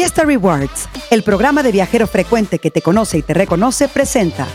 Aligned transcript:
Fiesta 0.00 0.24
Rewards, 0.24 0.88
el 1.10 1.22
programa 1.22 1.62
de 1.62 1.72
viajero 1.72 2.06
frecuente 2.06 2.58
que 2.58 2.70
te 2.70 2.80
conoce 2.80 3.18
y 3.18 3.22
te 3.22 3.34
reconoce, 3.34 3.86
presenta 3.86 4.46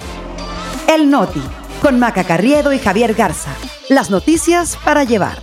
El 0.91 1.11
Noti, 1.11 1.39
con 1.83 1.99
Maca 1.99 2.23
Carriedo 2.23 2.73
y 2.73 2.79
Javier 2.79 3.13
Garza. 3.13 3.51
Las 3.87 4.09
noticias 4.09 4.75
para 4.83 5.03
llevar. 5.03 5.37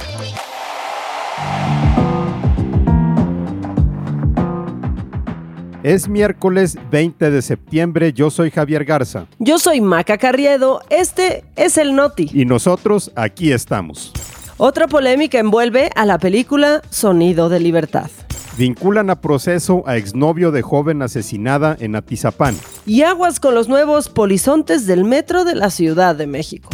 Es 5.84 6.08
miércoles 6.08 6.76
20 6.90 7.30
de 7.30 7.40
septiembre, 7.40 8.12
yo 8.12 8.28
soy 8.30 8.50
Javier 8.50 8.84
Garza. 8.84 9.26
Yo 9.38 9.60
soy 9.60 9.80
Maca 9.80 10.18
Carriedo, 10.18 10.80
este 10.90 11.44
es 11.54 11.78
el 11.78 11.94
Noti. 11.94 12.28
Y 12.34 12.44
nosotros 12.44 13.12
aquí 13.14 13.52
estamos. 13.52 14.12
Otra 14.56 14.88
polémica 14.88 15.38
envuelve 15.38 15.90
a 15.94 16.04
la 16.06 16.18
película 16.18 16.82
Sonido 16.90 17.48
de 17.48 17.60
Libertad. 17.60 18.10
Vinculan 18.56 19.08
a 19.10 19.20
proceso 19.20 19.82
a 19.86 19.96
exnovio 19.96 20.50
de 20.50 20.62
joven 20.62 21.02
asesinada 21.02 21.76
en 21.80 21.96
Atizapán. 21.96 22.56
Y 22.84 23.02
aguas 23.02 23.40
con 23.40 23.54
los 23.54 23.68
nuevos 23.68 24.08
polizontes 24.08 24.86
del 24.86 25.04
metro 25.04 25.44
de 25.44 25.54
la 25.54 25.70
Ciudad 25.70 26.14
de 26.14 26.26
México. 26.26 26.68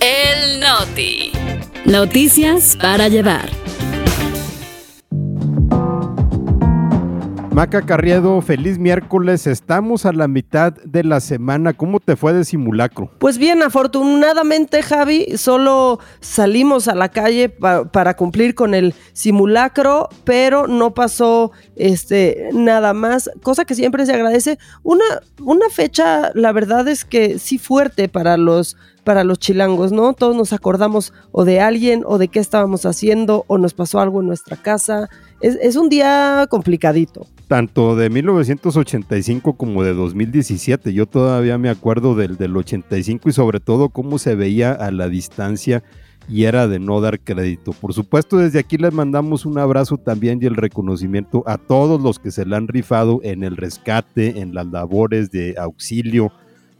El 0.00 0.60
Noti. 0.60 1.30
Noticias 1.84 2.76
para 2.80 3.08
llevar. 3.08 3.61
Maca 7.52 7.82
Carriedo, 7.82 8.40
feliz 8.40 8.78
miércoles. 8.78 9.46
Estamos 9.46 10.06
a 10.06 10.12
la 10.14 10.26
mitad 10.26 10.72
de 10.72 11.04
la 11.04 11.20
semana. 11.20 11.74
¿Cómo 11.74 12.00
te 12.00 12.16
fue 12.16 12.32
de 12.32 12.46
simulacro? 12.46 13.10
Pues 13.18 13.36
bien, 13.36 13.62
afortunadamente, 13.62 14.82
Javi, 14.82 15.36
solo 15.36 16.00
salimos 16.20 16.88
a 16.88 16.94
la 16.94 17.10
calle 17.10 17.50
para 17.50 18.14
cumplir 18.14 18.54
con 18.54 18.72
el 18.72 18.94
simulacro, 19.12 20.08
pero 20.24 20.66
no 20.66 20.94
pasó 20.94 21.52
este, 21.76 22.48
nada 22.54 22.94
más, 22.94 23.30
cosa 23.42 23.66
que 23.66 23.74
siempre 23.74 24.06
se 24.06 24.14
agradece. 24.14 24.58
Una, 24.82 25.04
una 25.42 25.68
fecha, 25.68 26.30
la 26.34 26.52
verdad 26.52 26.88
es 26.88 27.04
que 27.04 27.38
sí 27.38 27.58
fuerte 27.58 28.08
para 28.08 28.38
los 28.38 28.78
para 29.04 29.24
los 29.24 29.38
chilangos, 29.38 29.92
¿no? 29.92 30.12
Todos 30.12 30.36
nos 30.36 30.52
acordamos 30.52 31.12
o 31.32 31.44
de 31.44 31.60
alguien 31.60 32.02
o 32.06 32.18
de 32.18 32.28
qué 32.28 32.38
estábamos 32.38 32.86
haciendo 32.86 33.44
o 33.48 33.58
nos 33.58 33.74
pasó 33.74 34.00
algo 34.00 34.20
en 34.20 34.26
nuestra 34.28 34.56
casa. 34.56 35.08
Es, 35.40 35.74
un 35.76 35.88
día 35.88 36.46
complicadito 36.48 37.26
tanto 37.48 37.96
de 37.96 38.08
1985 38.08 39.54
como 39.54 39.82
de 39.82 39.92
2017. 39.92 40.94
Yo 40.94 41.04
todavía 41.04 41.58
me 41.58 41.68
acuerdo 41.68 42.14
del, 42.14 42.38
del 42.38 42.56
85 42.56 43.28
y 43.28 43.32
sobre 43.32 43.60
todo 43.60 43.90
cómo 43.90 44.18
se 44.18 44.34
veía 44.36 44.72
a 44.72 44.90
la 44.90 45.08
distancia 45.08 45.82
y 46.28 46.44
era 46.44 46.68
de 46.68 46.78
no 46.78 47.00
dar 47.00 47.20
crédito. 47.20 47.72
Por 47.72 47.92
supuesto, 47.92 48.38
desde 48.38 48.58
aquí 48.58 48.78
les 48.78 48.92
mandamos 48.92 49.44
un 49.44 49.58
abrazo 49.58 49.98
también 49.98 50.38
y 50.40 50.46
el 50.46 50.56
reconocimiento 50.56 51.42
a 51.46 51.58
todos 51.58 52.00
los 52.00 52.18
que 52.18 52.30
se 52.30 52.46
le 52.46 52.56
han 52.56 52.68
rifado 52.68 53.20
en 53.22 53.44
el 53.44 53.56
rescate, 53.56 54.40
en 54.40 54.54
las 54.54 54.66
labores 54.68 55.30
de 55.30 55.56
auxilio 55.58 56.32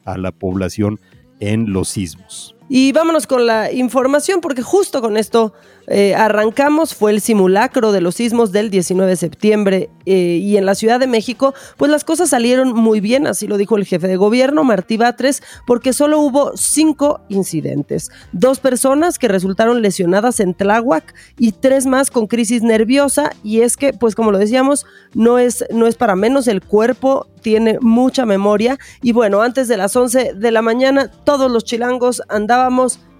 a 0.05 0.17
la 0.17 0.33
población 0.33 0.99
en 1.43 1.73
los 1.73 1.89
sismos. 1.89 2.55
Y 2.69 2.93
vámonos 2.93 3.27
con 3.27 3.47
la 3.47 3.73
información, 3.73 4.41
porque 4.41 4.63
justo 4.63 5.03
con 5.03 5.17
esto 5.17 5.53
eh, 5.87 6.15
arrancamos, 6.15 6.95
fue 6.95 7.11
el 7.11 7.21
simulacro 7.21 7.93
de 7.93 8.01
los 8.01 8.17
sismos 8.17 8.53
del 8.53 8.71
19 8.71 9.11
de 9.11 9.17
septiembre 9.17 9.91
eh, 10.07 10.39
y 10.41 10.57
en 10.57 10.67
la 10.67 10.75
Ciudad 10.75 11.01
de 11.01 11.07
México, 11.07 11.55
pues 11.77 11.91
las 11.91 12.05
cosas 12.05 12.31
salieron 12.31 12.73
muy 12.73 13.01
bien, 13.01 13.27
así 13.27 13.47
lo 13.47 13.57
dijo 13.57 13.77
el 13.77 13.85
jefe 13.85 14.09
de 14.09 14.17
gobierno, 14.17 14.65
Martí 14.65 14.97
Batres, 14.97 15.43
porque 15.67 15.93
solo 15.93 16.21
hubo 16.21 16.57
cinco 16.57 17.21
incidentes. 17.29 18.11
Dos 18.33 18.61
personas 18.61 19.19
que 19.19 19.29
resultaron 19.29 19.83
lesionadas 19.83 20.41
en 20.41 20.55
Tláhuac 20.55 21.15
y 21.39 21.53
tres 21.53 21.87
más 21.87 22.11
con 22.11 22.27
crisis 22.27 22.63
nerviosa, 22.63 23.33
y 23.43 23.61
es 23.61 23.77
que, 23.77 23.93
pues 23.93 24.15
como 24.15 24.31
lo 24.31 24.39
decíamos, 24.39 24.87
no 25.15 25.39
es, 25.39 25.65
no 25.71 25.87
es 25.87 25.97
para 25.97 26.17
menos, 26.17 26.49
el 26.49 26.63
cuerpo 26.63 27.27
tiene 27.43 27.79
mucha 27.81 28.25
memoria, 28.25 28.79
y 29.03 29.13
bueno, 29.13 29.43
antes 29.43 29.69
de 29.69 29.77
las 29.77 29.97
11 29.97 30.35
de 30.35 30.51
la 30.51 30.63
mañana, 30.63 31.11
todos 31.25 31.51
los 31.51 31.65
chilangos 31.65 32.23
andaban 32.29 32.73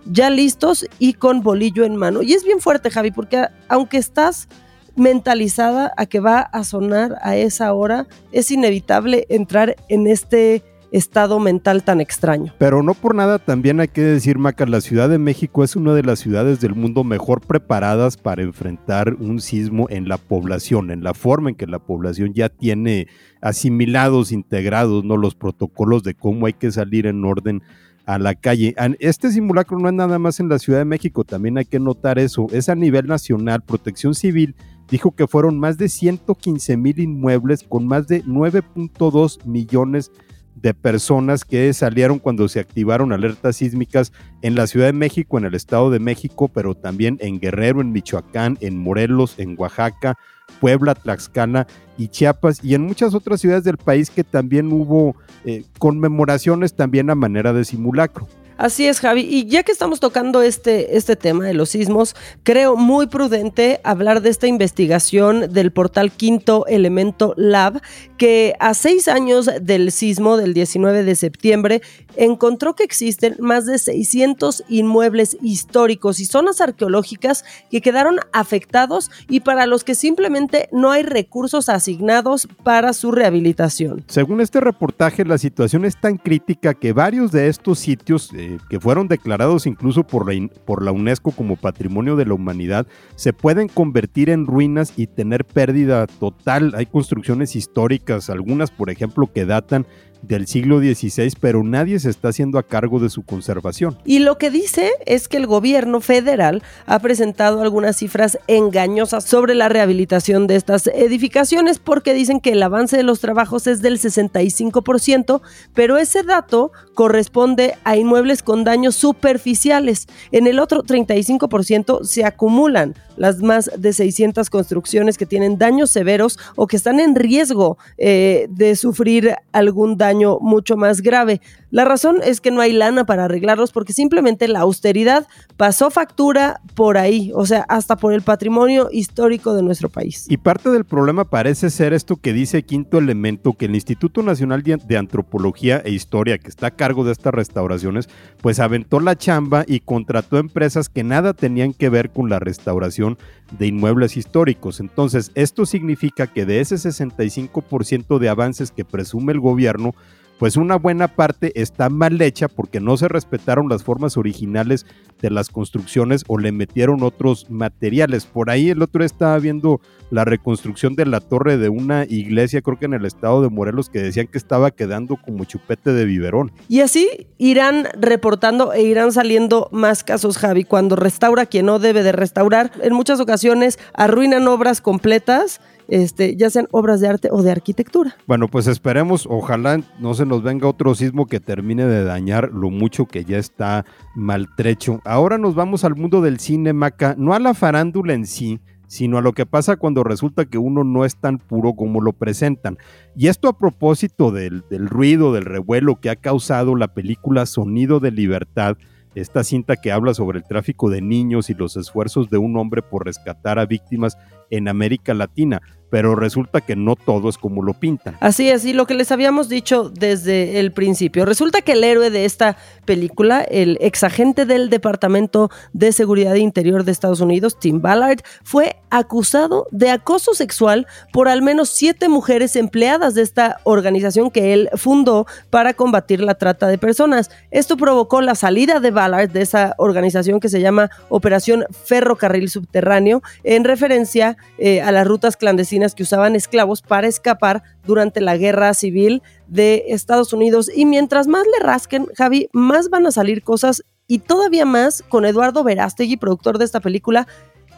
ya 0.07 0.31
listos 0.31 0.87
y 0.99 1.15
con 1.15 1.43
bolillo 1.43 1.85
en 1.85 1.97
mano. 1.97 2.23
Y 2.23 2.35
es 2.35 2.45
bien 2.45 2.61
fuerte, 2.61 2.91
Javi, 2.91 3.11
porque 3.11 3.47
aunque 3.69 3.99
estás 3.99 4.49
mentalizada 4.97 5.93
a 5.97 6.07
que 6.07 6.21
va 6.21 6.41
a 6.41 6.65
sonar 6.65 7.17
a 7.23 7.37
esa 7.37 7.73
hora, 7.73 8.07
es 8.31 8.51
inevitable 8.51 9.27
entrar 9.29 9.77
en 9.89 10.07
este 10.07 10.63
estado 10.93 11.41
mental 11.41 11.83
tan 11.83 12.01
extraño. 12.01 12.53
Pero 12.59 12.83
no 12.83 12.95
por 12.95 13.15
nada 13.15 13.39
también 13.39 13.81
hay 13.81 13.89
que 13.89 14.03
decir, 14.03 14.39
Maca, 14.39 14.67
la 14.67 14.81
Ciudad 14.81 15.09
de 15.09 15.19
México 15.19 15.65
es 15.65 15.75
una 15.75 15.95
de 15.95 16.03
las 16.03 16.21
ciudades 16.21 16.61
del 16.61 16.75
mundo 16.75 17.03
mejor 17.03 17.41
preparadas 17.41 18.17
para 18.17 18.43
enfrentar 18.43 19.15
un 19.15 19.41
sismo 19.41 19.87
en 19.89 20.07
la 20.09 20.19
población, 20.19 20.91
en 20.91 21.03
la 21.03 21.15
forma 21.15 21.49
en 21.49 21.57
que 21.57 21.67
la 21.67 21.79
población 21.79 22.35
ya 22.35 22.51
tiene 22.51 23.09
asimilados, 23.41 24.33
integrados, 24.33 25.03
¿no? 25.03 25.17
Los 25.17 25.35
protocolos 25.35 26.03
de 26.03 26.15
cómo 26.15 26.47
hay 26.47 26.53
que 26.53 26.71
salir 26.71 27.07
en 27.07 27.25
orden 27.25 27.63
a 28.07 28.19
la 28.19 28.35
calle. 28.35 28.75
Este 28.99 29.31
simulacro 29.31 29.79
no 29.79 29.89
es 29.89 29.95
nada 29.95 30.19
más 30.19 30.41
en 30.41 30.49
la 30.49 30.59
Ciudad 30.59 30.81
de 30.81 30.85
México, 30.85 31.25
también 31.25 31.59
hay 31.59 31.65
que 31.65 31.79
notar 31.79 32.19
eso, 32.19 32.47
es 32.53 32.69
a 32.69 32.75
nivel 32.75 33.07
nacional. 33.07 33.63
Protección 33.63 34.15
Civil 34.15 34.55
dijo 34.91 35.13
que 35.13 35.27
fueron 35.27 35.59
más 35.59 35.79
de 35.79 35.89
115 35.89 36.77
mil 36.77 36.99
inmuebles 36.99 37.63
con 37.63 37.87
más 37.87 38.09
de 38.09 38.25
9.2 38.25 39.45
millones 39.45 40.11
de 40.11 40.32
personas 40.81 41.45
que 41.45 41.73
salieron 41.73 42.21
cuando 42.21 42.49
se 42.49 42.61
activaron 42.61 43.13
alertas 43.13 43.57
sísmicas 43.57 44.13
en 44.43 44.55
la 44.55 44.69
Ciudad 44.69 44.87
de 44.87 44.93
México, 44.93 45.37
en 45.37 45.45
el 45.45 45.55
Estado 45.55 45.91
de 45.91 45.99
México, 45.99 46.49
pero 46.49 46.77
también 46.77 47.19
en 47.21 47.41
Guerrero, 47.41 47.81
en 47.81 47.91
Michoacán, 47.91 48.59
en 48.61 48.79
Morelos, 48.79 49.39
en 49.39 49.57
Oaxaca, 49.59 50.17
Puebla, 50.61 50.95
Tlaxcala 50.95 51.67
y 51.99 52.09
Chiapas 52.09 52.63
y 52.63 52.75
en 52.75 52.83
muchas 52.83 53.15
otras 53.15 53.41
ciudades 53.41 53.65
del 53.65 53.77
país 53.77 54.11
que 54.11 54.23
también 54.23 54.73
hubo 54.73 55.17
eh, 55.45 55.65
conmemoraciones 55.79 56.75
también 56.75 57.11
a 57.11 57.17
manera 57.17 57.53
de 57.53 57.65
simulacro. 57.65 58.29
Así 58.57 58.87
es, 58.87 59.01
Javi. 59.01 59.23
Y 59.23 59.47
ya 59.47 59.63
que 59.63 59.73
estamos 59.73 60.01
tocando 60.01 60.43
este, 60.43 60.97
este 60.97 61.17
tema 61.17 61.45
de 61.45 61.55
los 61.55 61.71
sismos, 61.71 62.15
creo 62.43 62.77
muy 62.77 63.07
prudente 63.07 63.81
hablar 63.85 64.23
de 64.23 64.31
esta 64.31 64.47
investigación 64.47 65.53
del 65.53 65.73
portal 65.73 66.13
Quinto 66.13 66.67
Elemento 66.67 67.35
Lab, 67.37 67.81
que 68.17 68.55
a 68.61 68.75
seis 68.75 69.09
años 69.09 69.51
del 69.61 69.91
sismo 69.93 70.37
del 70.37 70.55
19 70.55 71.03
de 71.05 71.17
septiembre 71.17 71.83
encontró 72.17 72.75
que 72.75 72.85
existen 72.85 73.37
más 73.41 73.67
de 73.67 73.79
600 73.79 74.65
inmuebles 74.69 75.37
históricos 75.41 76.21
y 76.21 76.27
zonas 76.27 76.61
arqueológicas 76.61 77.45
que 77.71 77.81
quedaron 77.81 78.19
afectados 78.33 79.11
y 79.29 79.41
para 79.41 79.67
los 79.67 79.85
que 79.85 79.95
simplemente 79.95 80.69
no 80.73 80.91
hay 80.91 81.03
recursos 81.03 81.69
asignados 81.69 82.49
para 82.63 82.93
su 82.93 83.13
rehabilitación. 83.13 84.05
Según 84.07 84.41
este 84.41 84.61
reportaje, 84.61 85.25
la 85.25 85.39
situación 85.39 85.85
es 85.85 86.01
tan 86.01 86.17
crítica 86.17 86.75
que 86.75 86.93
varios 86.93 87.33
de 87.33 87.49
estos 87.49 87.79
sitios 87.79 88.31
eh, 88.43 88.59
que 88.69 88.81
fueron 88.81 89.07
declarados 89.07 89.69
incluso 89.69 90.03
por 90.03 90.27
la, 90.27 90.49
por 90.65 90.83
la 90.83 90.91
UNESCO 90.91 91.31
como 91.31 91.55
Patrimonio 91.55 92.17
de 92.17 92.27
la 92.27 92.35
Humanidad 92.35 92.89
se 93.15 93.33
pueden 93.33 93.69
convertir 93.69 94.31
en 94.31 94.47
ruinas 94.47 94.95
y 94.97 95.07
tener 95.07 95.45
pérdida 95.45 96.09
total. 96.09 96.75
Hay 96.77 96.87
construcciones 96.87 97.55
históricas, 97.55 98.31
algunas 98.31 98.73
por 98.73 98.91
ejemplo 98.91 99.31
que 99.33 99.47
datan 99.47 99.87
del 100.23 100.47
siglo 100.47 100.79
XVI, 100.79 101.33
pero 101.41 101.63
nadie 101.63 101.99
se 101.99 102.11
está 102.11 102.29
haciendo 102.29 102.59
a 102.59 102.63
cargo 102.63 102.99
de 103.01 103.11
su 103.11 103.23
conservación. 103.23 103.99
Y 104.05 104.21
lo 104.21 104.39
que 104.39 104.51
dice 104.51 104.91
es 105.05 105.29
que 105.29 105.37
el 105.37 105.47
gobierno 105.47 106.01
federal 106.01 106.63
ha 106.87 106.99
presentado 107.01 107.61
algunas 107.61 107.97
cifras 107.97 108.39
engañosas 108.47 109.25
sobre 109.25 109.55
la 109.55 109.69
rehabilitación 109.69 110.47
de 110.47 110.57
estas 110.57 110.87
edificaciones 110.87 111.79
porque 111.79 112.15
dicen 112.15 112.41
que 112.41 112.53
el 112.53 112.63
avance 112.63 112.97
de 112.97 113.03
los 113.03 113.21
trabajos 113.21 113.67
es 113.67 113.83
del 113.83 113.99
65%, 113.99 115.41
pero 115.75 115.99
ese 115.99 116.23
dato 116.23 116.73
corresponde 116.95 117.75
a 117.85 117.97
inmuebles 117.97 118.43
con 118.43 118.65
daños 118.65 118.95
superficiales. 118.95 120.07
En 120.31 120.47
el 120.47 120.59
otro 120.61 120.83
35% 120.83 122.05
se 122.05 122.25
acumulan 122.25 122.95
las 123.17 123.43
más 123.43 123.71
de 123.77 123.93
600 123.93 124.49
construcciones 124.51 125.19
que 125.19 125.27
tienen 125.27 125.59
daños 125.59 125.91
severos 125.91 126.39
o 126.57 126.67
que 126.67 126.77
están 126.77 127.01
en 127.01 127.15
riesgo 127.15 127.77
eh, 127.99 128.47
de 128.51 128.75
sufrir 128.77 129.35
algún 129.53 129.97
daño 129.97 130.12
mucho 130.41 130.77
más 130.77 131.01
grave. 131.01 131.41
La 131.73 131.87
razón 131.87 132.19
es 132.23 132.43
que 132.43 132.51
no 132.51 132.61
hay 132.61 132.71
lana 132.71 133.07
para 133.07 133.25
arreglarlos 133.25 133.73
porque 133.73 133.95
simplemente 133.95 134.47
la 134.47 134.61
austeridad 134.61 135.27
pasó 135.57 135.91
factura 135.91 136.61
por 136.75 136.99
ahí, 136.99 137.33
o 137.35 137.47
sea, 137.47 137.65
hasta 137.67 137.97
por 137.97 138.13
el 138.13 138.21
patrimonio 138.21 138.91
histórico 138.93 139.55
de 139.55 139.63
nuestro 139.63 139.89
país. 139.89 140.27
Y 140.29 140.37
parte 140.37 140.69
del 140.69 140.85
problema 140.85 141.25
parece 141.25 141.71
ser 141.71 141.95
esto 141.95 142.17
que 142.17 142.35
dice 142.35 142.63
Quinto 142.65 142.99
Elemento, 142.99 143.55
que 143.55 143.65
el 143.65 143.75
Instituto 143.75 144.23
Nacional 144.23 144.63
de 144.63 144.99
Antropología 144.99 145.81
e 145.83 145.93
Historia, 145.93 146.37
que 146.37 146.51
está 146.51 146.67
a 146.67 146.71
cargo 146.73 147.05
de 147.05 147.13
estas 147.13 147.33
restauraciones, 147.33 148.11
pues 148.43 148.61
aventó 148.61 149.01
la 149.01 149.17
chamba 149.17 149.65
y 149.67 149.81
contrató 149.81 150.37
empresas 150.37 150.91
que 150.91 151.05
nada 151.05 151.33
tenían 151.33 151.73
que 151.73 151.89
ver 151.89 152.11
con 152.11 152.29
la 152.29 152.39
restauración 152.39 153.17
de 153.59 153.69
inmuebles 153.69 154.19
históricos. 154.19 154.79
Entonces, 154.79 155.33
esto 155.35 155.65
significa 155.65 156.27
que 156.27 156.45
de 156.45 156.61
ese 156.61 156.77
65% 156.77 158.19
de 158.19 158.29
avances 158.29 158.73
que 158.73 158.85
presume 158.85 159.33
el 159.33 159.41
gobierno, 159.41 159.95
pues 160.43 160.57
una 160.57 160.75
buena 160.75 161.07
parte 161.07 161.53
está 161.55 161.89
mal 161.89 162.21
hecha 162.21 162.49
porque 162.49 162.81
no 162.81 162.97
se 162.97 163.07
respetaron 163.07 163.69
las 163.69 163.85
formas 163.85 164.17
originales 164.17 164.87
de 165.21 165.31
las 165.31 165.51
construcciones 165.51 166.25
o 166.27 166.37
le 166.37 166.51
metieron 166.51 167.05
otros 167.05 167.49
materiales. 167.49 168.27
Por 168.27 168.51
ahí 168.51 168.71
el 168.71 168.83
otro 168.83 169.05
estaba 169.05 169.39
viendo 169.39 169.81
la 170.11 170.25
reconstrucción 170.25 170.97
de 170.97 171.07
la 171.07 171.21
torre 171.21 171.59
de 171.59 171.69
una 171.69 172.07
iglesia, 172.09 172.61
creo 172.61 172.77
que 172.77 172.87
en 172.87 172.95
el 172.95 173.05
estado 173.05 173.41
de 173.41 173.51
Morelos, 173.51 173.89
que 173.89 174.03
decían 174.03 174.27
que 174.27 174.37
estaba 174.37 174.73
quedando 174.73 175.17
como 175.17 175.45
chupete 175.45 175.93
de 175.93 176.05
biberón. 176.07 176.51
Y 176.69 176.81
así 176.81 177.29
irán 177.39 177.87
reportando 177.97 178.73
e 178.73 178.83
irán 178.83 179.13
saliendo 179.13 179.69
más 179.71 180.03
casos, 180.03 180.39
Javi, 180.39 180.65
cuando 180.65 180.97
restaura 180.97 181.47
quien 181.47 181.67
no 181.67 181.79
debe 181.79 182.03
de 182.03 182.11
restaurar. 182.11 182.73
En 182.83 182.95
muchas 182.95 183.21
ocasiones 183.21 183.79
arruinan 183.95 184.49
obras 184.49 184.81
completas 184.81 185.61
este, 185.93 186.37
ya 186.37 186.49
sean 186.49 186.69
obras 186.71 187.03
de 187.03 187.09
arte 187.09 187.29
o 187.31 187.43
de 187.43 187.51
arquitectura. 187.51 188.17
Bueno, 188.27 188.49
pues 188.49 188.67
esperemos, 188.67 189.27
ojalá 189.29 189.79
no 190.01 190.15
se 190.15 190.25
nos 190.25 190.43
venga 190.43 190.67
otro 190.67 190.95
sismo 190.95 191.27
que 191.27 191.39
termine 191.39 191.85
de 191.85 192.03
dañar 192.03 192.51
lo 192.51 192.71
mucho 192.71 193.05
que 193.05 193.27
ya 193.27 193.37
está 193.37 193.85
maltrecho. 194.15 195.03
Ahora 195.05 195.37
nos 195.37 195.55
vamos 195.55 195.85
al 195.85 195.95
mundo 195.95 196.23
del 196.23 196.41
cine, 196.41 196.73
Maca, 196.73 197.15
no 197.19 197.35
a 197.35 197.39
la 197.39 197.53
farándula 197.53 198.15
en 198.15 198.25
sí, 198.25 198.59
sino 198.87 199.19
a 199.19 199.21
lo 199.21 199.35
que 199.35 199.45
pasa 199.45 199.77
cuando 199.77 200.03
resulta 200.03 200.47
que 200.47 200.57
uno 200.57 200.83
no 200.83 201.05
es 201.05 201.17
tan 201.17 201.37
puro 201.37 201.75
como 201.75 202.01
lo 202.01 202.15
presentan. 202.15 202.79
Y 203.15 203.27
esto 203.27 203.49
a 203.49 203.59
propósito 203.59 204.31
del, 204.31 204.65
del 204.71 204.89
ruido, 204.89 205.35
del 205.35 205.45
revuelo 205.45 206.01
que 206.01 206.09
ha 206.09 206.17
causado 206.17 206.75
la 206.75 206.89
película 206.95 207.45
Sonido 207.45 208.01
de 208.01 208.13
Libertad, 208.13 208.79
esta 209.15 209.45
cinta 209.45 209.77
que 209.77 209.93
habla 209.93 210.15
sobre 210.15 210.39
el 210.39 210.45
tráfico 210.45 210.89
de 210.89 211.03
niños 211.03 211.51
y 211.51 211.55
los 211.55 211.77
esfuerzos 211.77 212.31
de 212.31 212.39
un 212.39 212.57
hombre 212.57 212.81
por 212.81 213.05
rescatar 213.05 213.59
a 213.59 213.67
víctimas 213.67 214.17
en 214.49 214.69
América 214.69 215.13
Latina 215.13 215.61
pero 215.93 216.15
resulta 216.15 216.63
que 216.63 216.75
no 216.75 216.97
todo 216.97 217.29
es 217.29 217.37
como 217.37 217.63
lo 217.63 217.75
pintan. 217.75 218.17
Así 218.19 218.49
es, 218.49 218.65
y 218.65 218.73
lo 218.73 218.87
que 218.87 218.95
les 218.95 219.13
habíamos 219.13 219.51
dicho 219.51 219.91
desde 219.91 220.59
el 220.59 220.73
principio. 220.73 221.27
Resulta 221.27 221.61
que 221.61 221.73
el 221.73 221.85
héroe 221.85 222.09
de 222.09 222.25
esta 222.25 222.57
película, 222.87 223.43
el 223.43 223.77
exagente 223.79 224.47
del 224.47 224.71
Departamento 224.71 225.51
de 225.75 225.93
Seguridad 225.93 226.37
Interior 226.37 226.85
de 226.85 226.93
Estados 226.93 227.21
Unidos, 227.21 227.59
Tim 227.61 227.83
Ballard, 227.83 228.21
fue 228.43 228.77
acusado 228.89 229.67
de 229.71 229.91
acoso 229.91 230.33
sexual 230.33 230.87
por 231.13 231.29
al 231.29 231.43
menos 231.43 231.69
siete 231.69 232.09
mujeres 232.09 232.57
empleadas 232.57 233.15
de 233.15 233.21
esta 233.21 233.59
organización 233.65 234.31
que 234.31 234.55
él 234.55 234.71
fundó 234.77 235.27
para 235.51 235.75
combatir 235.75 236.23
la 236.23 236.37
trata 236.37 236.69
de 236.69 236.79
personas. 236.79 237.31
Esto 237.51 237.77
provocó 237.77 238.23
la 238.23 238.35
salida 238.35 238.81
de 238.81 238.93
Ballard 238.93 239.31
de 239.31 239.43
esa 239.43 239.75
organización 239.77 240.41
que 240.41 240.49
se 240.49 240.63
llama 240.63 240.91
Operación 241.11 241.67
Ferrocarril 241.85 242.49
Subterráneo, 242.49 243.23
en 243.45 243.65
referencia 243.65 244.39
eh, 244.57 244.81
a 244.81 244.91
las 244.91 245.07
rutas 245.07 245.37
clandestinas 245.37 245.82
que 245.91 246.05
usaban 246.05 246.37
esclavos 246.37 246.83
para 246.83 247.09
escapar 247.09 247.63
durante 247.85 248.21
la 248.21 248.37
guerra 248.37 248.73
civil 248.75 249.23
de 249.49 249.85
Estados 249.89 250.33
Unidos. 250.33 250.71
Y 250.75 250.87
mientras 250.87 251.27
más 251.27 251.45
le 251.47 251.65
rasquen, 251.65 252.07
Javi, 252.17 252.49
más 252.53 252.89
van 252.89 253.07
a 253.07 253.13
salir 253.13 253.43
cosas 253.43 253.85
y 254.07 254.21
todavía 254.21 254.65
más 254.65 255.03
con 255.09 255.25
Eduardo 255.25 255.65
Verástegui, 255.65 256.17
productor 256.17 256.59
de 256.59 256.65
esta 256.65 256.81
película, 256.81 257.27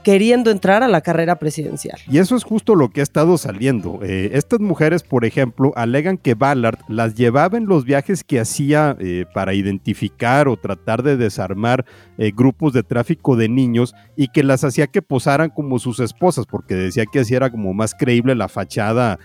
queriendo 0.04 0.50
entrar 0.52 0.84
a 0.84 0.88
la 0.88 1.00
carrera 1.00 1.38
presidencial. 1.40 1.98
Y 2.08 2.18
eso 2.18 2.36
es 2.36 2.44
justo 2.44 2.76
lo 2.76 2.90
que 2.90 3.00
ha 3.00 3.02
estado 3.02 3.36
saliendo. 3.38 3.98
Eh, 4.02 4.30
estas 4.34 4.60
mujeres, 4.60 5.02
por 5.02 5.24
ejemplo, 5.24 5.72
alegan 5.74 6.18
que 6.18 6.34
Ballard 6.34 6.78
las 6.88 7.14
llevaba 7.14 7.58
en 7.58 7.66
los 7.66 7.84
viajes 7.84 8.22
que 8.22 8.38
hacía 8.38 8.96
eh, 9.00 9.24
para 9.34 9.54
identificar 9.54 10.46
o 10.46 10.56
tratar 10.56 11.02
de 11.02 11.16
desarmar 11.16 11.84
eh, 12.18 12.30
grupos 12.32 12.72
de 12.72 12.84
tráfico 12.84 13.34
de 13.34 13.48
niños 13.48 13.94
y 14.14 14.28
que 14.28 14.44
las 14.44 14.62
hacía 14.62 14.86
que 14.86 15.02
posaran 15.02 15.50
como 15.50 15.80
sus 15.80 15.98
esposas, 15.98 16.46
porque 16.46 16.74
decía 16.74 17.06
que 17.10 17.20
así 17.20 17.34
era 17.34 17.50
como 17.50 17.74
más 17.74 17.94
creíble 17.94 18.34
la 18.34 18.48
fachada 18.48 19.18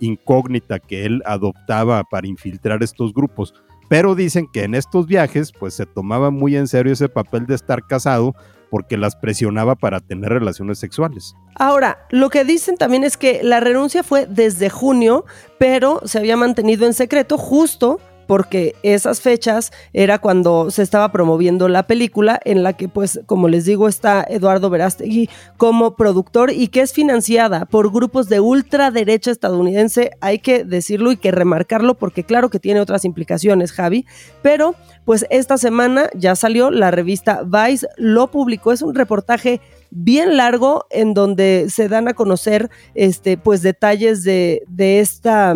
incógnita 0.00 0.80
que 0.80 1.06
él 1.06 1.22
adoptaba 1.24 2.02
para 2.02 2.26
infiltrar 2.26 2.82
estos 2.82 3.14
grupos. 3.14 3.54
Pero 3.88 4.16
dicen 4.16 4.48
que 4.52 4.64
en 4.64 4.74
estos 4.74 5.06
viajes, 5.06 5.52
pues 5.52 5.74
se 5.74 5.86
tomaba 5.86 6.30
muy 6.30 6.56
en 6.56 6.66
serio 6.66 6.92
ese 6.92 7.08
papel 7.08 7.46
de 7.46 7.54
estar 7.54 7.86
casado 7.86 8.34
porque 8.70 8.96
las 8.96 9.16
presionaba 9.16 9.74
para 9.74 10.00
tener 10.00 10.30
relaciones 10.30 10.78
sexuales. 10.78 11.34
Ahora, 11.54 12.06
lo 12.10 12.30
que 12.30 12.44
dicen 12.44 12.76
también 12.76 13.04
es 13.04 13.16
que 13.16 13.40
la 13.42 13.60
renuncia 13.60 14.02
fue 14.02 14.26
desde 14.26 14.70
junio, 14.70 15.24
pero 15.58 16.00
se 16.04 16.18
había 16.18 16.36
mantenido 16.36 16.86
en 16.86 16.94
secreto 16.94 17.38
justo 17.38 18.00
porque 18.26 18.74
esas 18.82 19.20
fechas 19.20 19.72
era 19.92 20.18
cuando 20.18 20.70
se 20.70 20.82
estaba 20.82 21.12
promoviendo 21.12 21.68
la 21.68 21.86
película 21.86 22.40
en 22.44 22.62
la 22.62 22.72
que 22.72 22.88
pues 22.88 23.20
como 23.26 23.48
les 23.48 23.64
digo 23.64 23.88
está 23.88 24.24
Eduardo 24.28 24.70
Verástegui 24.70 25.28
como 25.56 25.96
productor 25.96 26.50
y 26.50 26.68
que 26.68 26.80
es 26.80 26.92
financiada 26.92 27.66
por 27.66 27.92
grupos 27.92 28.28
de 28.28 28.40
ultraderecha 28.40 29.30
estadounidense, 29.30 30.10
hay 30.20 30.38
que 30.38 30.64
decirlo 30.64 31.12
y 31.12 31.16
que 31.16 31.30
remarcarlo 31.30 31.94
porque 31.94 32.24
claro 32.24 32.50
que 32.50 32.60
tiene 32.60 32.80
otras 32.80 33.04
implicaciones, 33.04 33.72
Javi, 33.72 34.06
pero 34.42 34.74
pues 35.04 35.26
esta 35.30 35.56
semana 35.56 36.08
ya 36.14 36.34
salió 36.34 36.70
la 36.70 36.90
revista 36.90 37.42
Vice 37.44 37.86
lo 37.96 38.30
publicó, 38.30 38.72
es 38.72 38.82
un 38.82 38.94
reportaje 38.94 39.60
bien 39.90 40.36
largo 40.36 40.86
en 40.90 41.14
donde 41.14 41.66
se 41.70 41.88
dan 41.88 42.08
a 42.08 42.14
conocer 42.14 42.70
este 42.94 43.36
pues 43.36 43.62
detalles 43.62 44.24
de, 44.24 44.62
de 44.68 45.00
esta 45.00 45.54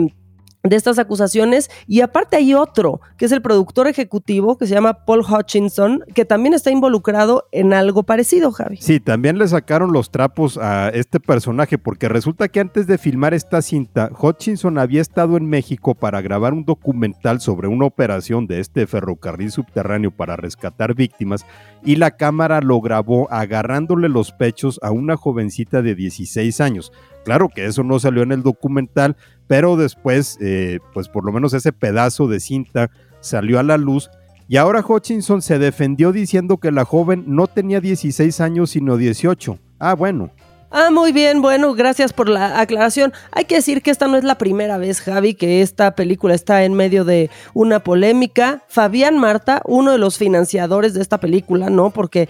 de 0.62 0.77
estas 0.77 0.99
acusaciones 0.99 1.71
y 1.87 2.03
aparte 2.03 2.37
hay 2.37 2.55
otro 2.55 3.01
que 3.17 3.25
es 3.25 3.33
el 3.33 3.41
productor 3.41 3.87
ejecutivo 3.89 4.59
que 4.59 4.67
se 4.67 4.75
llama 4.75 5.05
Paul 5.07 5.25
Hutchinson 5.25 6.05
que 6.15 6.25
también 6.25 6.55
está 6.55 6.71
involucrado 6.71 7.49
en 7.51 7.73
algo 7.73 8.03
parecido 8.03 8.53
Javi. 8.53 8.77
Sí, 8.77 9.01
también 9.01 9.39
le 9.39 9.49
sacaron 9.49 9.93
los 9.93 10.11
trapos 10.11 10.59
a 10.59 10.91
este 10.91 11.19
personaje 11.19 11.79
porque 11.79 12.09
resulta 12.09 12.49
que 12.49 12.61
antes 12.61 12.87
de 12.87 12.99
filmar 12.99 13.33
esta 13.33 13.62
cinta 13.62 14.11
Hutchinson 14.21 14.79
había 14.79 15.01
estado 15.01 15.37
en 15.37 15.47
México 15.47 15.95
para 15.95 16.21
grabar 16.21 16.53
un 16.53 16.65
documental 16.65 17.41
sobre 17.41 17.69
una 17.69 17.87
operación 17.87 18.47
de 18.47 18.61
este 18.61 18.87
ferrocarril 18.87 19.51
subterráneo 19.51 20.11
para 20.11 20.37
rescatar 20.37 20.95
víctimas 20.95 21.47
y 21.83 21.97
la 21.97 22.11
cámara 22.12 22.61
lo 22.61 22.81
grabó 22.81 23.31
agarrándole 23.33 24.09
los 24.09 24.33
pechos 24.33 24.79
a 24.83 24.91
una 24.91 25.17
jovencita 25.17 25.83
de 25.83 25.95
16 25.95 26.61
años. 26.61 26.93
Claro 27.25 27.49
que 27.49 27.67
eso 27.67 27.83
no 27.83 27.99
salió 27.99 28.23
en 28.23 28.33
el 28.33 28.43
documental, 28.43 29.17
pero 29.50 29.76
después, 29.76 30.38
eh, 30.41 30.79
pues 30.94 31.08
por 31.08 31.25
lo 31.25 31.32
menos 31.32 31.55
ese 31.55 31.73
pedazo 31.73 32.29
de 32.29 32.38
cinta 32.38 32.88
salió 33.19 33.58
a 33.58 33.64
la 33.64 33.79
luz 33.79 34.08
y 34.47 34.58
ahora 34.58 34.85
Hutchinson 34.88 35.43
se 35.43 35.58
defendió 35.58 36.12
diciendo 36.12 36.58
que 36.58 36.70
la 36.70 36.85
joven 36.85 37.25
no 37.26 37.49
tenía 37.49 37.81
16 37.81 38.41
años 38.41 38.70
sino 38.70 38.97
18. 38.97 39.58
Ah, 39.81 39.94
bueno, 39.94 40.31
Ah, 40.72 40.90
muy 40.93 41.11
bien, 41.11 41.43
bueno, 41.43 41.75
gracias 41.75 42.12
por 42.12 42.28
la 42.28 42.61
aclaración. 42.61 43.12
Hay 43.32 43.44
que 43.46 43.56
decir 43.56 43.82
que 43.82 43.90
esta 43.90 44.06
no 44.06 44.17
es 44.17 44.22
la 44.22 44.38
primera 44.38 44.78
vez, 44.78 45.00
Javi, 45.00 45.34
que 45.34 45.62
esta 45.62 45.96
película 45.96 46.32
está 46.32 46.62
en 46.62 46.75
medio 46.75 47.05
de 47.05 47.28
una 47.55 47.81
polémica. 47.81 48.62
Fabián 48.69 49.19
Marta, 49.19 49.62
uno 49.64 49.90
de 49.90 49.99
los 49.99 50.17
financiadores 50.17 50.94
de 50.94 51.02
esta 51.02 51.19
película, 51.19 51.70
¿no? 51.70 51.90
Porque 51.90 52.28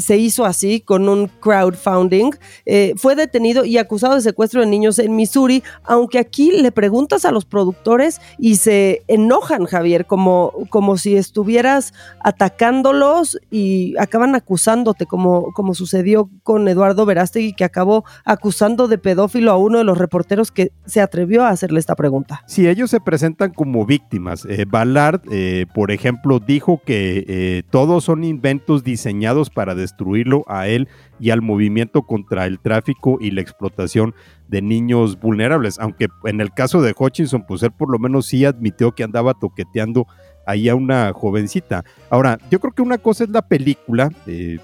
se 0.00 0.16
hizo 0.16 0.44
así 0.44 0.80
con 0.80 1.08
un 1.08 1.28
crowdfunding, 1.28 2.32
eh, 2.64 2.92
fue 2.96 3.14
detenido 3.14 3.64
y 3.64 3.78
acusado 3.78 4.16
de 4.16 4.20
secuestro 4.20 4.62
de 4.62 4.66
niños 4.66 4.98
en 4.98 5.14
Missouri, 5.14 5.62
aunque 5.84 6.18
aquí 6.18 6.50
le 6.50 6.72
preguntas 6.72 7.24
a 7.24 7.30
los 7.30 7.44
productores 7.44 8.20
y 8.36 8.56
se 8.56 9.04
enojan, 9.06 9.64
Javier, 9.64 10.06
como, 10.06 10.52
como 10.70 10.96
si 10.96 11.14
estuvieras 11.16 11.94
atacándolos 12.18 13.38
y 13.48 13.94
acaban 13.96 14.34
acusándote, 14.34 15.06
como, 15.06 15.52
como 15.52 15.72
sucedió 15.72 16.28
con 16.42 16.66
Eduardo 16.66 17.06
Verástegui, 17.06 17.52
que 17.52 17.75
acabó 17.76 18.06
acusando 18.24 18.88
de 18.88 18.96
pedófilo 18.96 19.52
a 19.52 19.58
uno 19.58 19.76
de 19.76 19.84
los 19.84 19.98
reporteros 19.98 20.50
que 20.50 20.72
se 20.86 21.02
atrevió 21.02 21.44
a 21.44 21.50
hacerle 21.50 21.78
esta 21.78 21.94
pregunta. 21.94 22.42
Sí, 22.46 22.66
ellos 22.66 22.88
se 22.88 23.00
presentan 23.00 23.52
como 23.52 23.84
víctimas. 23.84 24.46
Eh, 24.48 24.64
Ballard, 24.66 25.20
eh, 25.30 25.66
por 25.74 25.90
ejemplo, 25.90 26.40
dijo 26.40 26.80
que 26.86 27.24
eh, 27.28 27.62
todos 27.68 28.04
son 28.04 28.24
inventos 28.24 28.82
diseñados 28.82 29.50
para 29.50 29.74
destruirlo 29.74 30.42
a 30.48 30.68
él 30.68 30.88
y 31.20 31.30
al 31.30 31.42
movimiento 31.42 32.02
contra 32.02 32.46
el 32.46 32.60
tráfico 32.60 33.18
y 33.20 33.30
la 33.30 33.42
explotación 33.42 34.14
de 34.48 34.62
niños 34.62 35.20
vulnerables. 35.20 35.78
Aunque 35.78 36.08
en 36.24 36.40
el 36.40 36.52
caso 36.52 36.80
de 36.80 36.94
Hutchinson, 36.98 37.44
pues 37.46 37.62
él 37.62 37.72
por 37.72 37.90
lo 37.90 37.98
menos 37.98 38.24
sí 38.24 38.46
admitió 38.46 38.92
que 38.92 39.04
andaba 39.04 39.34
toqueteando 39.34 40.06
ahí 40.46 40.68
a 40.68 40.74
una 40.74 41.12
jovencita. 41.12 41.84
Ahora, 42.08 42.38
yo 42.50 42.60
creo 42.60 42.72
que 42.72 42.82
una 42.82 42.98
cosa 42.98 43.24
es 43.24 43.30
la 43.30 43.42
película, 43.42 44.10
eh, 44.26 44.58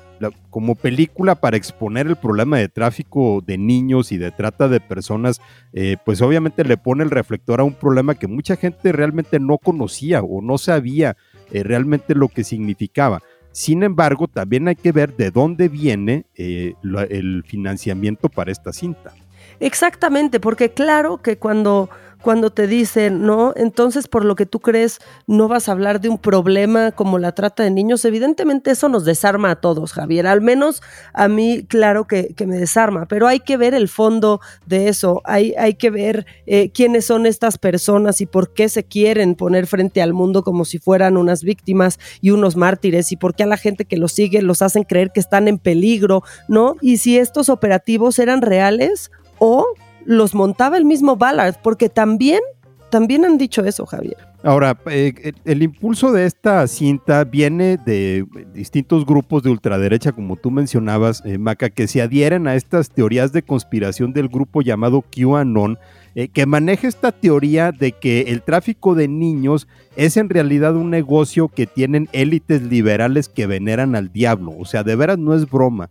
como 0.50 0.74
película 0.74 1.34
para 1.34 1.56
exponer 1.56 2.06
el 2.06 2.16
problema 2.16 2.58
de 2.58 2.68
tráfico 2.68 3.42
de 3.46 3.58
niños 3.58 4.12
y 4.12 4.18
de 4.18 4.30
trata 4.30 4.68
de 4.68 4.80
personas, 4.80 5.40
eh, 5.72 5.96
pues 6.04 6.22
obviamente 6.22 6.64
le 6.64 6.76
pone 6.76 7.04
el 7.04 7.10
reflector 7.10 7.60
a 7.60 7.64
un 7.64 7.74
problema 7.74 8.14
que 8.14 8.26
mucha 8.26 8.56
gente 8.56 8.92
realmente 8.92 9.40
no 9.40 9.58
conocía 9.58 10.22
o 10.22 10.40
no 10.40 10.58
sabía 10.58 11.16
eh, 11.50 11.62
realmente 11.62 12.14
lo 12.14 12.28
que 12.28 12.44
significaba. 12.44 13.22
Sin 13.52 13.82
embargo, 13.82 14.28
también 14.28 14.68
hay 14.68 14.76
que 14.76 14.92
ver 14.92 15.14
de 15.14 15.30
dónde 15.30 15.68
viene 15.68 16.24
el 16.34 17.44
financiamiento 17.46 18.30
para 18.30 18.50
esta 18.50 18.72
cinta. 18.72 19.12
Exactamente, 19.60 20.40
porque 20.40 20.70
claro 20.70 21.18
que 21.18 21.36
cuando 21.36 21.88
cuando 22.22 22.50
te 22.50 22.66
dicen, 22.66 23.26
no, 23.26 23.52
entonces 23.56 24.08
por 24.08 24.24
lo 24.24 24.36
que 24.36 24.46
tú 24.46 24.60
crees 24.60 25.00
no 25.26 25.48
vas 25.48 25.68
a 25.68 25.72
hablar 25.72 26.00
de 26.00 26.08
un 26.08 26.18
problema 26.18 26.92
como 26.92 27.18
la 27.18 27.32
trata 27.32 27.62
de 27.62 27.70
niños, 27.70 28.04
evidentemente 28.04 28.70
eso 28.70 28.88
nos 28.88 29.04
desarma 29.04 29.50
a 29.50 29.56
todos, 29.56 29.92
Javier. 29.92 30.26
Al 30.26 30.40
menos 30.40 30.82
a 31.12 31.28
mí, 31.28 31.64
claro 31.68 32.06
que, 32.06 32.34
me 32.46 32.58
desarma, 32.58 33.06
pero 33.06 33.28
hay 33.28 33.38
que 33.38 33.56
ver 33.56 33.72
el 33.72 33.88
fondo 33.88 34.40
de 34.66 34.88
eso, 34.88 35.20
hay, 35.24 35.54
hay 35.56 35.74
que 35.74 35.90
ver 35.90 36.26
eh, 36.46 36.70
quiénes 36.72 37.06
son 37.06 37.24
estas 37.26 37.56
personas 37.56 38.20
y 38.20 38.26
por 38.26 38.52
qué 38.52 38.68
se 38.68 38.82
quieren 38.82 39.36
poner 39.36 39.66
frente 39.66 40.02
al 40.02 40.12
mundo 40.12 40.42
como 40.42 40.64
si 40.64 40.78
fueran 40.78 41.16
unas 41.16 41.44
víctimas 41.44 42.00
y 42.20 42.30
unos 42.30 42.56
mártires 42.56 43.12
y 43.12 43.16
por 43.16 43.34
qué 43.34 43.44
a 43.44 43.46
la 43.46 43.56
gente 43.56 43.84
que 43.84 43.96
los 43.96 44.12
sigue 44.12 44.42
los 44.42 44.62
hacen 44.62 44.84
creer 44.84 45.12
que 45.12 45.20
están 45.20 45.48
en 45.48 45.58
peligro, 45.58 46.22
¿no? 46.48 46.76
Y 46.80 46.98
si 46.98 47.18
estos 47.18 47.48
operativos 47.48 48.18
eran 48.18 48.42
reales 48.42 49.10
o 49.38 49.66
los 50.04 50.34
montaba 50.34 50.76
el 50.76 50.84
mismo 50.84 51.16
Ballard, 51.16 51.56
porque 51.62 51.88
también, 51.88 52.40
también 52.90 53.24
han 53.24 53.38
dicho 53.38 53.64
eso, 53.64 53.86
Javier. 53.86 54.16
Ahora, 54.44 54.76
eh, 54.86 55.32
el 55.44 55.62
impulso 55.62 56.10
de 56.10 56.26
esta 56.26 56.66
cinta 56.66 57.22
viene 57.22 57.76
de 57.76 58.26
distintos 58.52 59.06
grupos 59.06 59.44
de 59.44 59.50
ultraderecha, 59.50 60.10
como 60.10 60.34
tú 60.34 60.50
mencionabas, 60.50 61.22
eh, 61.24 61.38
Maca, 61.38 61.70
que 61.70 61.86
se 61.86 62.02
adhieren 62.02 62.48
a 62.48 62.56
estas 62.56 62.90
teorías 62.90 63.32
de 63.32 63.42
conspiración 63.42 64.12
del 64.12 64.26
grupo 64.28 64.60
llamado 64.60 65.02
QAnon, 65.02 65.78
eh, 66.16 66.26
que 66.26 66.44
maneja 66.44 66.88
esta 66.88 67.12
teoría 67.12 67.70
de 67.70 67.92
que 67.92 68.22
el 68.22 68.42
tráfico 68.42 68.96
de 68.96 69.06
niños 69.06 69.68
es 69.94 70.16
en 70.16 70.28
realidad 70.28 70.74
un 70.74 70.90
negocio 70.90 71.46
que 71.46 71.68
tienen 71.68 72.08
élites 72.10 72.62
liberales 72.62 73.28
que 73.28 73.46
veneran 73.46 73.94
al 73.94 74.12
diablo. 74.12 74.52
O 74.58 74.64
sea, 74.64 74.82
de 74.82 74.96
veras 74.96 75.18
no 75.18 75.34
es 75.34 75.48
broma 75.48 75.88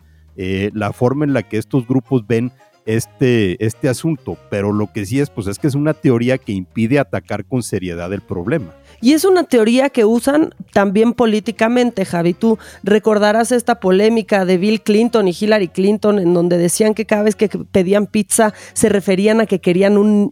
la 0.73 0.91
forma 0.91 1.23
en 1.23 1.33
la 1.33 1.43
que 1.43 1.57
estos 1.57 1.85
grupos 1.87 2.25
ven 2.25 2.51
este, 2.85 3.63
este 3.63 3.89
asunto, 3.89 4.37
pero 4.49 4.71
lo 4.71 4.91
que 4.91 5.05
sí 5.05 5.19
es, 5.19 5.29
pues 5.29 5.47
es 5.47 5.59
que 5.59 5.67
es 5.67 5.75
una 5.75 5.93
teoría 5.93 6.37
que 6.37 6.51
impide 6.51 6.99
atacar 6.99 7.45
con 7.45 7.63
seriedad 7.63 8.11
el 8.13 8.21
problema. 8.21 8.73
Y 9.01 9.13
es 9.13 9.25
una 9.25 9.43
teoría 9.43 9.89
que 9.89 10.05
usan 10.05 10.53
también 10.73 11.13
políticamente, 11.13 12.05
Javi. 12.05 12.33
Tú 12.33 12.59
recordarás 12.83 13.51
esta 13.51 13.79
polémica 13.79 14.45
de 14.45 14.57
Bill 14.57 14.81
Clinton 14.81 15.27
y 15.27 15.35
Hillary 15.37 15.69
Clinton, 15.69 16.19
en 16.19 16.33
donde 16.33 16.57
decían 16.57 16.93
que 16.93 17.05
cada 17.05 17.23
vez 17.23 17.35
que 17.35 17.49
pedían 17.49 18.05
pizza 18.05 18.53
se 18.73 18.89
referían 18.89 19.41
a 19.41 19.47
que 19.47 19.59
querían 19.59 19.97
un, 19.97 20.31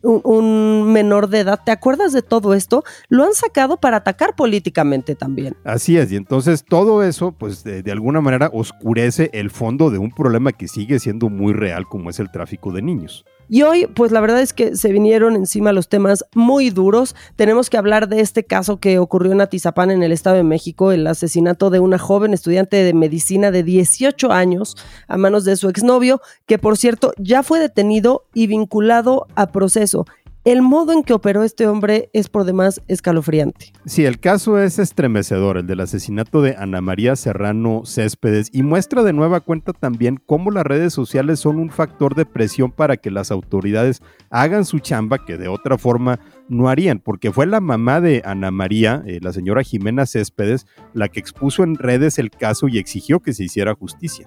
menor 0.93 1.29
de 1.29 1.39
edad. 1.39 1.59
¿Te 1.63 1.71
acuerdas 1.71 2.13
de 2.13 2.21
todo 2.21 2.53
esto? 2.53 2.83
Lo 3.09 3.23
han 3.23 3.33
sacado 3.33 3.77
para 3.77 3.97
atacar 3.97 4.35
políticamente 4.35 5.15
también. 5.15 5.55
Así 5.63 5.97
es, 5.97 6.11
y 6.11 6.15
entonces 6.15 6.63
todo 6.63 7.03
eso, 7.03 7.31
pues 7.31 7.63
de, 7.63 7.81
de 7.81 7.91
alguna 7.91 8.21
manera 8.21 8.49
oscurece 8.53 9.29
el 9.33 9.49
fondo 9.49 9.89
de 9.89 9.97
un 9.97 10.11
problema 10.11 10.51
que 10.51 10.67
sigue 10.67 10.99
siendo 10.99 11.29
muy 11.29 11.53
real, 11.53 11.85
como 11.88 12.09
es 12.09 12.19
el 12.19 12.31
tráfico 12.31 12.71
de 12.71 12.81
niños. 12.81 13.25
Y 13.50 13.63
hoy, 13.63 13.88
pues 13.88 14.12
la 14.12 14.22
verdad 14.22 14.41
es 14.41 14.53
que 14.53 14.75
se 14.75 14.91
vinieron 14.91 15.36
encima 15.36 15.74
los 15.74 15.89
temas 15.89 16.24
muy 16.36 16.70
duros. 16.70 17.15
Tenemos 17.36 17.72
que 17.72 17.77
hablar 17.77 18.08
de 18.08 18.22
este 18.22 18.44
caso 18.44 18.79
que 18.79 19.00
ocurrió 19.00 19.32
en 19.32 19.41
Atizapán, 19.41 19.89
en 19.89 20.03
el 20.03 20.12
Estado 20.12 20.36
de 20.36 20.44
México, 20.44 20.91
el 20.91 21.08
asesinato 21.08 21.72
de 21.72 21.79
una 21.79 21.98
joven 21.98 22.36
estudiante 22.36 22.77
de 22.77 22.94
medicina 22.94 23.50
de 23.50 23.63
18 23.63 24.32
años 24.32 24.77
a 25.08 25.18
manos 25.18 25.46
de 25.46 25.56
su 25.56 25.68
exnovio, 25.68 26.22
que 26.46 26.60
por 26.60 26.77
cierto 26.77 27.12
ya 27.18 27.41
fue 27.41 27.60
detenido 27.60 28.25
y 28.36 28.46
vinculado 28.46 29.25
a 29.34 29.48
proceso. 29.48 30.06
El 30.46 30.62
modo 30.62 30.93
en 30.93 31.03
que 31.03 31.12
operó 31.12 31.43
este 31.43 31.67
hombre 31.67 32.10
es 32.13 32.29
por 32.29 32.46
demás 32.46 32.81
escalofriante. 32.88 33.74
Sí, 33.86 34.05
el 34.05 34.22
caso 34.22 34.58
es 34.58 34.79
estremecedor, 34.79 35.58
el 35.58 35.67
del 35.67 35.81
asesinato 35.81 36.41
de 36.41 36.55
Ana 36.58 36.79
María 36.79 37.17
Serrano 37.17 37.81
Céspedes, 37.86 38.50
y 38.53 38.63
muestra 38.63 39.03
de 39.03 39.12
nueva 39.12 39.41
cuenta 39.41 39.74
también 39.74 40.17
cómo 40.25 40.50
las 40.51 40.65
redes 40.65 40.93
sociales 40.93 41.41
son 41.41 41.58
un 41.58 41.69
factor 41.69 42.15
de 42.15 42.25
presión 42.25 42.72
para 42.72 42.96
que 42.96 43.12
las 43.12 43.31
autoridades 43.31 44.01
hagan 44.29 44.63
su 44.63 44.79
chamba 44.79 45.25
que 45.25 45.38
de 45.38 45.50
otra 45.50 45.77
forma 45.77 46.22
no 46.48 46.69
harían, 46.69 47.00
porque 47.00 47.34
fue 47.34 47.46
la 47.46 47.60
mamá 47.60 48.00
de 48.00 48.22
Ana 48.24 48.50
María, 48.50 49.03
eh, 49.05 49.19
la 49.22 49.34
señora 49.34 49.62
Jimena 49.62 50.05
Céspedes, 50.05 50.65
la 50.93 51.10
que 51.10 51.19
expuso 51.19 51.63
en 51.63 51.75
redes 51.75 52.17
el 52.17 52.31
caso 52.31 52.69
y 52.69 52.77
exigió 52.77 53.19
que 53.19 53.34
se 53.34 53.43
hiciera 53.43 53.75
justicia. 53.75 54.25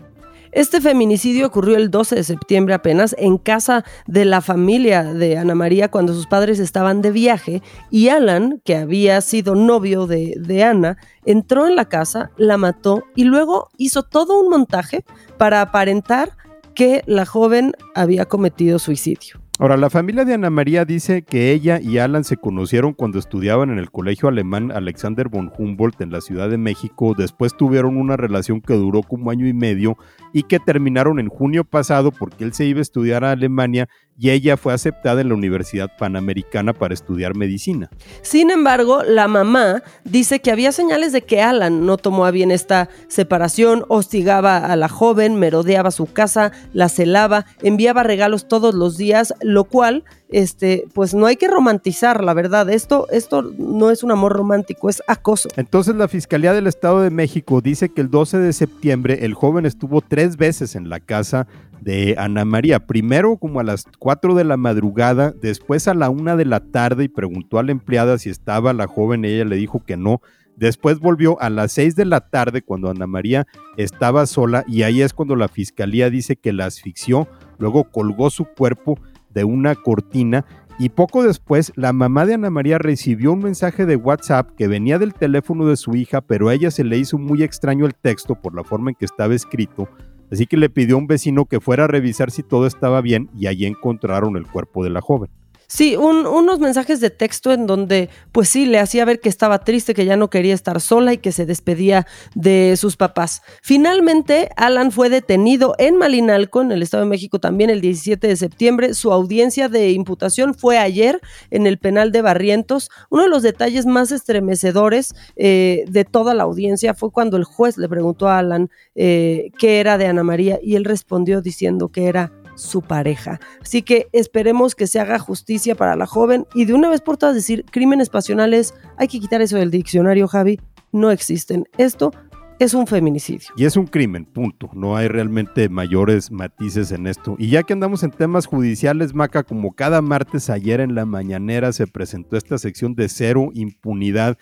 Este 0.52 0.82
feminicidio 0.82 1.46
ocurrió 1.46 1.78
el 1.78 1.90
12 1.90 2.14
de 2.14 2.24
septiembre 2.24 2.74
apenas 2.74 3.16
en 3.18 3.38
casa 3.38 3.86
de 4.06 4.26
la 4.26 4.42
familia 4.42 5.02
de 5.02 5.38
Ana 5.38 5.54
María 5.54 5.90
cuando 5.90 6.12
sus 6.12 6.26
padres 6.26 6.58
estaban 6.58 7.00
de 7.00 7.10
viaje 7.10 7.62
y 7.90 8.08
Alan, 8.08 8.60
que 8.62 8.76
había 8.76 9.18
sido 9.22 9.54
novio 9.54 10.06
de, 10.06 10.34
de 10.38 10.62
Ana, 10.62 10.98
entró 11.24 11.66
en 11.66 11.74
la 11.74 11.86
casa, 11.86 12.32
la 12.36 12.58
mató 12.58 13.04
y 13.16 13.24
luego 13.24 13.70
hizo 13.78 14.02
todo 14.02 14.38
un 14.38 14.50
montaje 14.50 15.06
para 15.38 15.62
aparentar 15.62 16.36
que 16.74 17.02
la 17.06 17.24
joven 17.24 17.72
había 17.94 18.26
cometido 18.26 18.78
suicidio. 18.78 19.42
Ahora, 19.58 19.76
la 19.76 19.90
familia 19.90 20.24
de 20.24 20.34
Ana 20.34 20.50
María 20.50 20.84
dice 20.84 21.22
que 21.22 21.52
ella 21.52 21.78
y 21.80 21.98
Alan 21.98 22.24
se 22.24 22.36
conocieron 22.36 22.94
cuando 22.94 23.18
estudiaban 23.18 23.70
en 23.70 23.78
el 23.78 23.90
colegio 23.90 24.28
alemán 24.28 24.72
Alexander 24.72 25.28
von 25.28 25.52
Humboldt 25.56 26.00
en 26.00 26.10
la 26.10 26.20
Ciudad 26.20 26.50
de 26.50 26.58
México. 26.58 27.14
Después 27.16 27.56
tuvieron 27.56 27.96
una 27.96 28.16
relación 28.16 28.60
que 28.60 28.74
duró 28.74 29.02
como 29.02 29.30
año 29.30 29.46
y 29.46 29.52
medio 29.52 29.98
y 30.32 30.44
que 30.44 30.58
terminaron 30.58 31.18
en 31.18 31.28
junio 31.28 31.64
pasado 31.64 32.10
porque 32.10 32.44
él 32.44 32.52
se 32.52 32.64
iba 32.64 32.78
a 32.78 32.82
estudiar 32.82 33.24
a 33.24 33.32
Alemania 33.32 33.88
y 34.18 34.30
ella 34.30 34.56
fue 34.56 34.72
aceptada 34.72 35.20
en 35.20 35.28
la 35.28 35.34
Universidad 35.34 35.90
Panamericana 35.98 36.72
para 36.72 36.94
estudiar 36.94 37.34
medicina. 37.34 37.90
Sin 38.22 38.50
embargo, 38.50 39.02
la 39.04 39.26
mamá 39.26 39.82
dice 40.04 40.40
que 40.40 40.50
había 40.50 40.72
señales 40.72 41.12
de 41.12 41.22
que 41.22 41.40
Alan 41.40 41.86
no 41.86 41.96
tomó 41.96 42.26
a 42.26 42.30
bien 42.30 42.50
esta 42.50 42.88
separación, 43.08 43.84
hostigaba 43.88 44.58
a 44.58 44.76
la 44.76 44.88
joven, 44.88 45.36
merodeaba 45.36 45.90
su 45.90 46.06
casa, 46.06 46.52
la 46.72 46.88
celaba, 46.88 47.46
enviaba 47.62 48.02
regalos 48.02 48.48
todos 48.48 48.74
los 48.74 48.96
días, 48.96 49.34
lo 49.40 49.64
cual 49.64 50.04
este, 50.32 50.86
pues 50.94 51.14
no 51.14 51.26
hay 51.26 51.36
que 51.36 51.48
romantizar, 51.48 52.24
la 52.24 52.34
verdad. 52.34 52.68
Esto, 52.70 53.06
esto 53.10 53.42
no 53.42 53.90
es 53.90 54.02
un 54.02 54.10
amor 54.10 54.32
romántico, 54.32 54.88
es 54.88 55.02
acoso. 55.06 55.48
Entonces 55.56 55.94
la 55.94 56.08
Fiscalía 56.08 56.52
del 56.52 56.66
Estado 56.66 57.00
de 57.02 57.10
México 57.10 57.60
dice 57.60 57.90
que 57.90 58.00
el 58.00 58.10
12 58.10 58.38
de 58.38 58.52
septiembre 58.52 59.24
el 59.24 59.34
joven 59.34 59.66
estuvo 59.66 60.00
tres 60.00 60.36
veces 60.36 60.74
en 60.74 60.88
la 60.88 61.00
casa 61.00 61.46
de 61.82 62.14
Ana 62.18 62.44
María. 62.44 62.86
Primero 62.86 63.36
como 63.36 63.60
a 63.60 63.64
las 63.64 63.84
4 63.98 64.34
de 64.34 64.44
la 64.44 64.56
madrugada, 64.56 65.34
después 65.40 65.88
a 65.88 65.94
la 65.94 66.10
1 66.10 66.36
de 66.36 66.44
la 66.44 66.60
tarde 66.60 67.04
y 67.04 67.08
preguntó 67.08 67.58
a 67.58 67.62
la 67.62 67.72
empleada 67.72 68.18
si 68.18 68.30
estaba 68.30 68.72
la 68.72 68.86
joven, 68.86 69.24
ella 69.24 69.44
le 69.44 69.56
dijo 69.56 69.84
que 69.84 69.96
no. 69.96 70.20
Después 70.56 71.00
volvió 71.00 71.40
a 71.40 71.50
las 71.50 71.72
6 71.72 71.96
de 71.96 72.04
la 72.04 72.20
tarde 72.20 72.62
cuando 72.62 72.90
Ana 72.90 73.06
María 73.06 73.46
estaba 73.76 74.26
sola 74.26 74.64
y 74.68 74.82
ahí 74.82 75.02
es 75.02 75.12
cuando 75.12 75.34
la 75.34 75.48
fiscalía 75.48 76.10
dice 76.10 76.36
que 76.36 76.52
la 76.52 76.66
asfixió, 76.66 77.26
luego 77.58 77.84
colgó 77.84 78.30
su 78.30 78.44
cuerpo 78.44 78.98
de 79.32 79.44
una 79.44 79.74
cortina 79.74 80.44
y 80.78 80.88
poco 80.88 81.22
después 81.22 81.72
la 81.76 81.92
mamá 81.92 82.26
de 82.26 82.34
Ana 82.34 82.50
María 82.50 82.78
recibió 82.78 83.32
un 83.32 83.40
mensaje 83.40 83.86
de 83.86 83.96
WhatsApp 83.96 84.50
que 84.56 84.68
venía 84.68 84.98
del 84.98 85.14
teléfono 85.14 85.66
de 85.66 85.76
su 85.76 85.94
hija, 85.94 86.20
pero 86.20 86.48
a 86.48 86.54
ella 86.54 86.70
se 86.70 86.84
le 86.84 86.98
hizo 86.98 87.18
muy 87.18 87.42
extraño 87.42 87.86
el 87.86 87.94
texto 87.94 88.34
por 88.34 88.54
la 88.54 88.64
forma 88.64 88.90
en 88.90 88.96
que 88.96 89.04
estaba 89.04 89.34
escrito, 89.34 89.88
así 90.30 90.46
que 90.46 90.56
le 90.56 90.70
pidió 90.70 90.96
a 90.96 90.98
un 90.98 91.06
vecino 91.06 91.44
que 91.44 91.60
fuera 91.60 91.84
a 91.84 91.88
revisar 91.88 92.30
si 92.30 92.42
todo 92.42 92.66
estaba 92.66 93.00
bien 93.00 93.28
y 93.38 93.46
allí 93.46 93.66
encontraron 93.66 94.36
el 94.36 94.46
cuerpo 94.46 94.82
de 94.82 94.90
la 94.90 95.00
joven. 95.00 95.30
Sí, 95.66 95.96
unos 95.96 96.58
mensajes 96.60 97.00
de 97.00 97.10
texto 97.10 97.52
en 97.52 97.66
donde, 97.66 98.10
pues 98.30 98.48
sí, 98.48 98.66
le 98.66 98.78
hacía 98.78 99.04
ver 99.04 99.20
que 99.20 99.28
estaba 99.28 99.64
triste, 99.64 99.94
que 99.94 100.04
ya 100.04 100.16
no 100.16 100.28
quería 100.28 100.54
estar 100.54 100.80
sola 100.80 101.14
y 101.14 101.18
que 101.18 101.32
se 101.32 101.46
despedía 101.46 102.06
de 102.34 102.76
sus 102.76 102.96
papás. 102.96 103.42
Finalmente, 103.62 104.50
Alan 104.56 104.92
fue 104.92 105.08
detenido 105.08 105.74
en 105.78 105.96
Malinalco, 105.96 106.60
en 106.60 106.72
el 106.72 106.82
Estado 106.82 107.04
de 107.04 107.10
México, 107.10 107.38
también 107.38 107.70
el 107.70 107.80
17 107.80 108.26
de 108.26 108.36
septiembre. 108.36 108.94
Su 108.94 109.12
audiencia 109.12 109.68
de 109.68 109.92
imputación 109.92 110.54
fue 110.54 110.78
ayer 110.78 111.20
en 111.50 111.66
el 111.66 111.78
penal 111.78 112.12
de 112.12 112.22
Barrientos. 112.22 112.90
Uno 113.08 113.22
de 113.22 113.28
los 113.28 113.42
detalles 113.42 113.86
más 113.86 114.12
estremecedores 114.12 115.14
eh, 115.36 115.84
de 115.88 116.04
toda 116.04 116.34
la 116.34 116.42
audiencia 116.42 116.94
fue 116.94 117.10
cuando 117.10 117.36
el 117.36 117.44
juez 117.44 117.78
le 117.78 117.88
preguntó 117.88 118.28
a 118.28 118.38
Alan 118.38 118.70
eh, 118.94 119.50
qué 119.58 119.80
era 119.80 119.98
de 119.98 120.06
Ana 120.06 120.22
María 120.22 120.58
y 120.62 120.76
él 120.76 120.84
respondió 120.84 121.40
diciendo 121.40 121.88
que 121.88 122.06
era 122.06 122.32
su 122.54 122.82
pareja. 122.82 123.40
Así 123.60 123.82
que 123.82 124.08
esperemos 124.12 124.74
que 124.74 124.86
se 124.86 125.00
haga 125.00 125.18
justicia 125.18 125.74
para 125.74 125.96
la 125.96 126.06
joven 126.06 126.46
y 126.54 126.64
de 126.64 126.74
una 126.74 126.88
vez 126.88 127.00
por 127.00 127.16
todas 127.16 127.34
decir, 127.34 127.64
crímenes 127.70 128.08
pasionales, 128.08 128.74
hay 128.96 129.08
que 129.08 129.20
quitar 129.20 129.42
eso 129.42 129.56
del 129.56 129.70
diccionario, 129.70 130.28
Javi, 130.28 130.60
no 130.92 131.10
existen. 131.10 131.66
Esto 131.78 132.12
es 132.58 132.74
un 132.74 132.86
feminicidio. 132.86 133.48
Y 133.56 133.64
es 133.64 133.76
un 133.76 133.86
crimen, 133.86 134.24
punto. 134.24 134.70
No 134.74 134.96
hay 134.96 135.08
realmente 135.08 135.68
mayores 135.68 136.30
matices 136.30 136.92
en 136.92 137.06
esto. 137.06 137.34
Y 137.38 137.48
ya 137.48 137.62
que 137.62 137.72
andamos 137.72 138.02
en 138.02 138.10
temas 138.10 138.46
judiciales, 138.46 139.14
Maca, 139.14 139.42
como 139.42 139.72
cada 139.72 140.00
martes 140.00 140.50
ayer 140.50 140.80
en 140.80 140.94
la 140.94 141.04
mañanera 141.04 141.72
se 141.72 141.86
presentó 141.86 142.36
esta 142.36 142.58
sección 142.58 142.94
de 142.94 143.08
cero 143.08 143.50
impunidad 143.54 144.38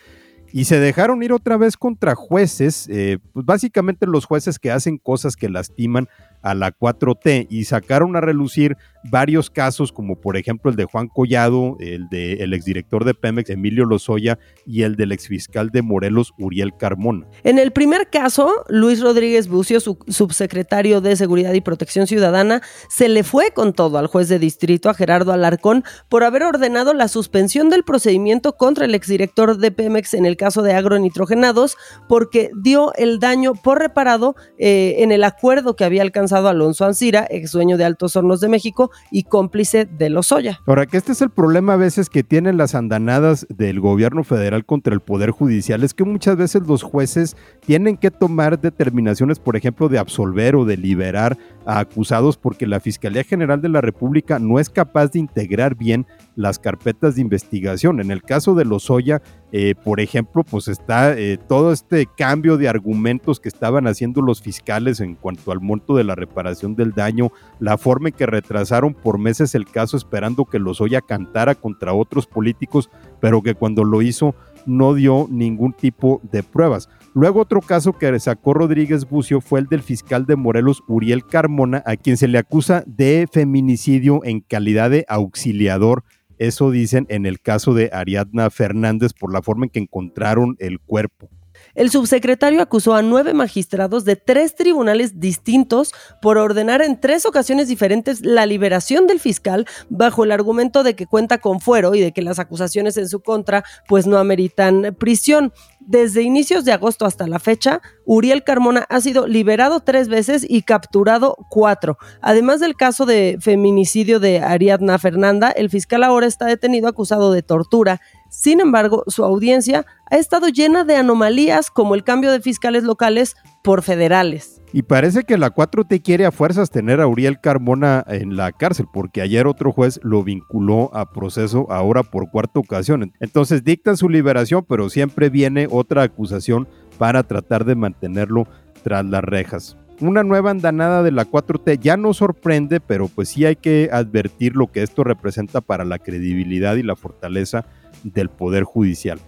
y 0.52 0.64
se 0.64 0.80
dejaron 0.80 1.22
ir 1.22 1.32
otra 1.32 1.56
vez 1.56 1.76
contra 1.76 2.14
jueces, 2.14 2.88
eh, 2.90 3.18
pues 3.32 3.46
básicamente 3.46 4.06
los 4.06 4.24
jueces 4.24 4.58
que 4.58 4.70
hacen 4.70 4.98
cosas 4.98 5.36
que 5.36 5.48
lastiman 5.48 6.08
a 6.42 6.54
la 6.54 6.72
4T 6.72 7.46
y 7.50 7.64
sacaron 7.64 8.16
a 8.16 8.20
relucir 8.20 8.76
varios 9.04 9.50
casos, 9.50 9.92
como 9.92 10.20
por 10.20 10.36
ejemplo 10.36 10.70
el 10.70 10.76
de 10.76 10.84
Juan 10.84 11.08
Collado, 11.08 11.76
el 11.80 12.08
del 12.08 12.52
exdirector 12.52 13.04
de 13.04 13.14
Pemex, 13.14 13.50
Emilio 13.50 13.84
Lozoya, 13.84 14.38
y 14.66 14.82
el 14.82 14.96
del 14.96 15.12
exfiscal 15.12 15.70
de 15.70 15.82
Morelos, 15.82 16.32
Uriel 16.38 16.76
Carmona. 16.76 17.26
En 17.44 17.58
el 17.58 17.72
primer 17.72 18.10
caso, 18.10 18.64
Luis 18.68 19.00
Rodríguez 19.00 19.48
Bucio, 19.48 19.80
su 19.80 19.98
subsecretario 20.08 21.00
de 21.00 21.16
Seguridad 21.16 21.52
y 21.52 21.60
Protección 21.60 22.06
Ciudadana, 22.06 22.62
se 22.88 23.08
le 23.08 23.24
fue 23.24 23.52
con 23.52 23.72
todo 23.72 23.98
al 23.98 24.06
juez 24.06 24.28
de 24.28 24.38
distrito, 24.38 24.88
a 24.90 24.94
Gerardo 24.94 25.32
Alarcón, 25.32 25.84
por 26.08 26.24
haber 26.24 26.42
ordenado 26.42 26.94
la 26.94 27.08
suspensión 27.08 27.70
del 27.70 27.84
procedimiento 27.84 28.56
contra 28.56 28.84
el 28.84 28.94
exdirector 28.94 29.58
de 29.58 29.70
Pemex 29.70 30.14
en 30.14 30.26
el 30.26 30.36
caso 30.36 30.62
de 30.62 30.74
agronitrogenados, 30.74 31.76
porque 32.08 32.50
dio 32.54 32.92
el 32.94 33.18
daño 33.18 33.54
por 33.54 33.78
reparado 33.78 34.34
eh, 34.58 34.96
en 34.98 35.12
el 35.12 35.24
acuerdo 35.24 35.76
que 35.76 35.84
había 35.84 36.02
alcanzado 36.02 36.48
Alonso 36.48 36.84
Ancira, 36.84 37.26
ex 37.30 37.52
dueño 37.52 37.76
de 37.76 37.84
Altos 37.84 38.16
Hornos 38.16 38.40
de 38.40 38.48
México 38.48 38.89
y 39.10 39.24
cómplice 39.24 39.86
de 39.86 40.10
Lozoya. 40.10 40.60
Ahora, 40.66 40.86
que 40.86 40.96
este 40.96 41.12
es 41.12 41.22
el 41.22 41.30
problema 41.30 41.74
a 41.74 41.76
veces 41.76 42.10
que 42.10 42.22
tienen 42.22 42.56
las 42.56 42.74
andanadas 42.74 43.46
del 43.48 43.80
gobierno 43.80 44.24
federal 44.24 44.64
contra 44.64 44.94
el 44.94 45.00
Poder 45.00 45.30
Judicial, 45.30 45.82
es 45.84 45.94
que 45.94 46.04
muchas 46.04 46.36
veces 46.36 46.62
los 46.66 46.82
jueces 46.82 47.36
tienen 47.64 47.96
que 47.96 48.10
tomar 48.10 48.60
determinaciones, 48.60 49.38
por 49.38 49.56
ejemplo, 49.56 49.88
de 49.88 49.98
absolver 49.98 50.56
o 50.56 50.64
de 50.64 50.76
liberar 50.76 51.38
a 51.66 51.80
acusados 51.80 52.36
porque 52.36 52.66
la 52.66 52.80
Fiscalía 52.80 53.24
General 53.24 53.60
de 53.60 53.68
la 53.68 53.80
República 53.80 54.38
no 54.38 54.58
es 54.58 54.70
capaz 54.70 55.12
de 55.12 55.18
integrar 55.18 55.74
bien 55.76 56.06
las 56.36 56.58
carpetas 56.58 57.14
de 57.14 57.20
investigación. 57.20 58.00
En 58.00 58.10
el 58.10 58.22
caso 58.22 58.54
de 58.54 58.64
Lozoya, 58.64 59.20
eh, 59.52 59.74
por 59.84 60.00
ejemplo, 60.00 60.44
pues 60.44 60.68
está 60.68 61.18
eh, 61.18 61.38
todo 61.48 61.72
este 61.72 62.06
cambio 62.06 62.56
de 62.56 62.68
argumentos 62.68 63.40
que 63.40 63.48
estaban 63.48 63.86
haciendo 63.86 64.22
los 64.22 64.40
fiscales 64.40 65.00
en 65.00 65.16
cuanto 65.16 65.52
al 65.52 65.60
monto 65.60 65.96
de 65.96 66.04
la 66.04 66.14
reparación 66.14 66.76
del 66.76 66.92
daño, 66.92 67.32
la 67.58 67.76
forma 67.76 68.08
en 68.08 68.14
que 68.14 68.26
retrasaron 68.26 68.94
por 68.94 69.18
meses 69.18 69.54
el 69.54 69.66
caso 69.66 69.96
esperando 69.96 70.44
que 70.44 70.58
Lozoya 70.58 71.00
cantara 71.00 71.54
contra 71.54 71.92
otros 71.92 72.26
políticos, 72.26 72.90
pero 73.20 73.42
que 73.42 73.54
cuando 73.54 73.84
lo 73.84 74.02
hizo 74.02 74.34
no 74.66 74.94
dio 74.94 75.26
ningún 75.30 75.72
tipo 75.72 76.20
de 76.30 76.42
pruebas. 76.42 76.88
Luego 77.14 77.40
otro 77.40 77.60
caso 77.60 77.92
que 77.92 78.18
sacó 78.20 78.54
Rodríguez 78.54 79.08
Bucio 79.08 79.40
fue 79.40 79.60
el 79.60 79.66
del 79.66 79.82
fiscal 79.82 80.26
de 80.26 80.36
Morelos, 80.36 80.82
Uriel 80.86 81.26
Carmona, 81.26 81.82
a 81.84 81.96
quien 81.96 82.16
se 82.16 82.28
le 82.28 82.38
acusa 82.38 82.84
de 82.86 83.26
feminicidio 83.30 84.20
en 84.24 84.40
calidad 84.40 84.90
de 84.90 85.04
auxiliador. 85.08 86.04
Eso 86.38 86.70
dicen 86.70 87.06
en 87.08 87.26
el 87.26 87.40
caso 87.40 87.74
de 87.74 87.90
Ariadna 87.92 88.48
Fernández 88.50 89.12
por 89.12 89.32
la 89.32 89.42
forma 89.42 89.66
en 89.66 89.70
que 89.70 89.80
encontraron 89.80 90.56
el 90.58 90.80
cuerpo. 90.80 91.28
El 91.74 91.90
subsecretario 91.90 92.62
acusó 92.62 92.94
a 92.94 93.02
nueve 93.02 93.34
magistrados 93.34 94.04
de 94.04 94.16
tres 94.16 94.54
tribunales 94.54 95.20
distintos 95.20 95.92
por 96.20 96.38
ordenar 96.38 96.82
en 96.82 97.00
tres 97.00 97.26
ocasiones 97.26 97.68
diferentes 97.68 98.24
la 98.24 98.46
liberación 98.46 99.06
del 99.06 99.20
fiscal 99.20 99.66
bajo 99.88 100.24
el 100.24 100.32
argumento 100.32 100.82
de 100.82 100.94
que 100.94 101.06
cuenta 101.06 101.38
con 101.38 101.60
fuero 101.60 101.94
y 101.94 102.00
de 102.00 102.12
que 102.12 102.22
las 102.22 102.38
acusaciones 102.38 102.96
en 102.96 103.08
su 103.08 103.20
contra 103.20 103.64
pues 103.86 104.06
no 104.06 104.18
ameritan 104.18 104.96
prisión. 104.98 105.52
Desde 105.80 106.22
inicios 106.22 106.64
de 106.64 106.72
agosto 106.72 107.06
hasta 107.06 107.26
la 107.26 107.38
fecha, 107.38 107.80
Uriel 108.04 108.44
Carmona 108.44 108.86
ha 108.90 109.00
sido 109.00 109.26
liberado 109.26 109.80
tres 109.80 110.08
veces 110.08 110.46
y 110.48 110.62
capturado 110.62 111.36
cuatro. 111.48 111.96
Además 112.20 112.60
del 112.60 112.76
caso 112.76 113.06
de 113.06 113.38
feminicidio 113.40 114.20
de 114.20 114.40
Ariadna 114.40 114.98
Fernanda, 114.98 115.50
el 115.50 115.70
fiscal 115.70 116.04
ahora 116.04 116.26
está 116.26 116.46
detenido 116.46 116.86
acusado 116.86 117.32
de 117.32 117.42
tortura. 117.42 118.00
Sin 118.28 118.60
embargo, 118.60 119.04
su 119.06 119.24
audiencia 119.24 119.86
ha 120.10 120.16
estado 120.16 120.48
llena 120.48 120.84
de 120.84 120.96
anomalías 120.96 121.70
como 121.70 121.94
el 121.94 122.04
cambio 122.04 122.30
de 122.30 122.40
fiscales 122.40 122.84
locales 122.84 123.34
por 123.64 123.82
federales. 123.82 124.59
Y 124.72 124.82
parece 124.82 125.24
que 125.24 125.36
la 125.36 125.52
4T 125.52 126.00
quiere 126.02 126.26
a 126.26 126.30
fuerzas 126.30 126.70
tener 126.70 127.00
a 127.00 127.08
Uriel 127.08 127.40
Carmona 127.40 128.04
en 128.06 128.36
la 128.36 128.52
cárcel, 128.52 128.86
porque 128.92 129.20
ayer 129.20 129.48
otro 129.48 129.72
juez 129.72 129.98
lo 130.04 130.22
vinculó 130.22 130.94
a 130.94 131.10
proceso 131.10 131.66
ahora 131.70 132.04
por 132.04 132.30
cuarta 132.30 132.60
ocasión. 132.60 133.12
Entonces 133.18 133.64
dictan 133.64 133.96
su 133.96 134.08
liberación, 134.08 134.64
pero 134.68 134.88
siempre 134.88 135.28
viene 135.28 135.66
otra 135.68 136.02
acusación 136.02 136.68
para 136.98 137.24
tratar 137.24 137.64
de 137.64 137.74
mantenerlo 137.74 138.46
tras 138.84 139.04
las 139.04 139.24
rejas. 139.24 139.76
Una 140.00 140.22
nueva 140.22 140.50
andanada 140.50 141.02
de 141.02 141.10
la 141.10 141.26
4T 141.26 141.78
ya 141.80 141.96
no 141.96 142.14
sorprende, 142.14 142.80
pero 142.80 143.08
pues 143.08 143.28
sí 143.28 143.44
hay 143.44 143.56
que 143.56 143.90
advertir 143.92 144.56
lo 144.56 144.68
que 144.68 144.82
esto 144.82 145.04
representa 145.04 145.60
para 145.60 145.84
la 145.84 145.98
credibilidad 145.98 146.76
y 146.76 146.82
la 146.82 146.96
fortaleza 146.96 147.66
del 148.04 148.30
Poder 148.30 148.64
Judicial. 148.64 149.18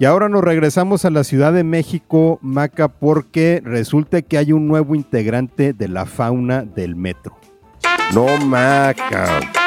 Y 0.00 0.06
ahora 0.06 0.30
nos 0.30 0.42
regresamos 0.42 1.04
a 1.04 1.10
la 1.10 1.24
Ciudad 1.24 1.52
de 1.52 1.62
México, 1.62 2.38
Maca, 2.40 2.88
porque 2.88 3.60
resulta 3.62 4.22
que 4.22 4.38
hay 4.38 4.50
un 4.50 4.66
nuevo 4.66 4.94
integrante 4.94 5.74
de 5.74 5.88
la 5.88 6.06
fauna 6.06 6.62
del 6.62 6.96
metro. 6.96 7.36
No, 8.14 8.38
Maca. 8.38 9.59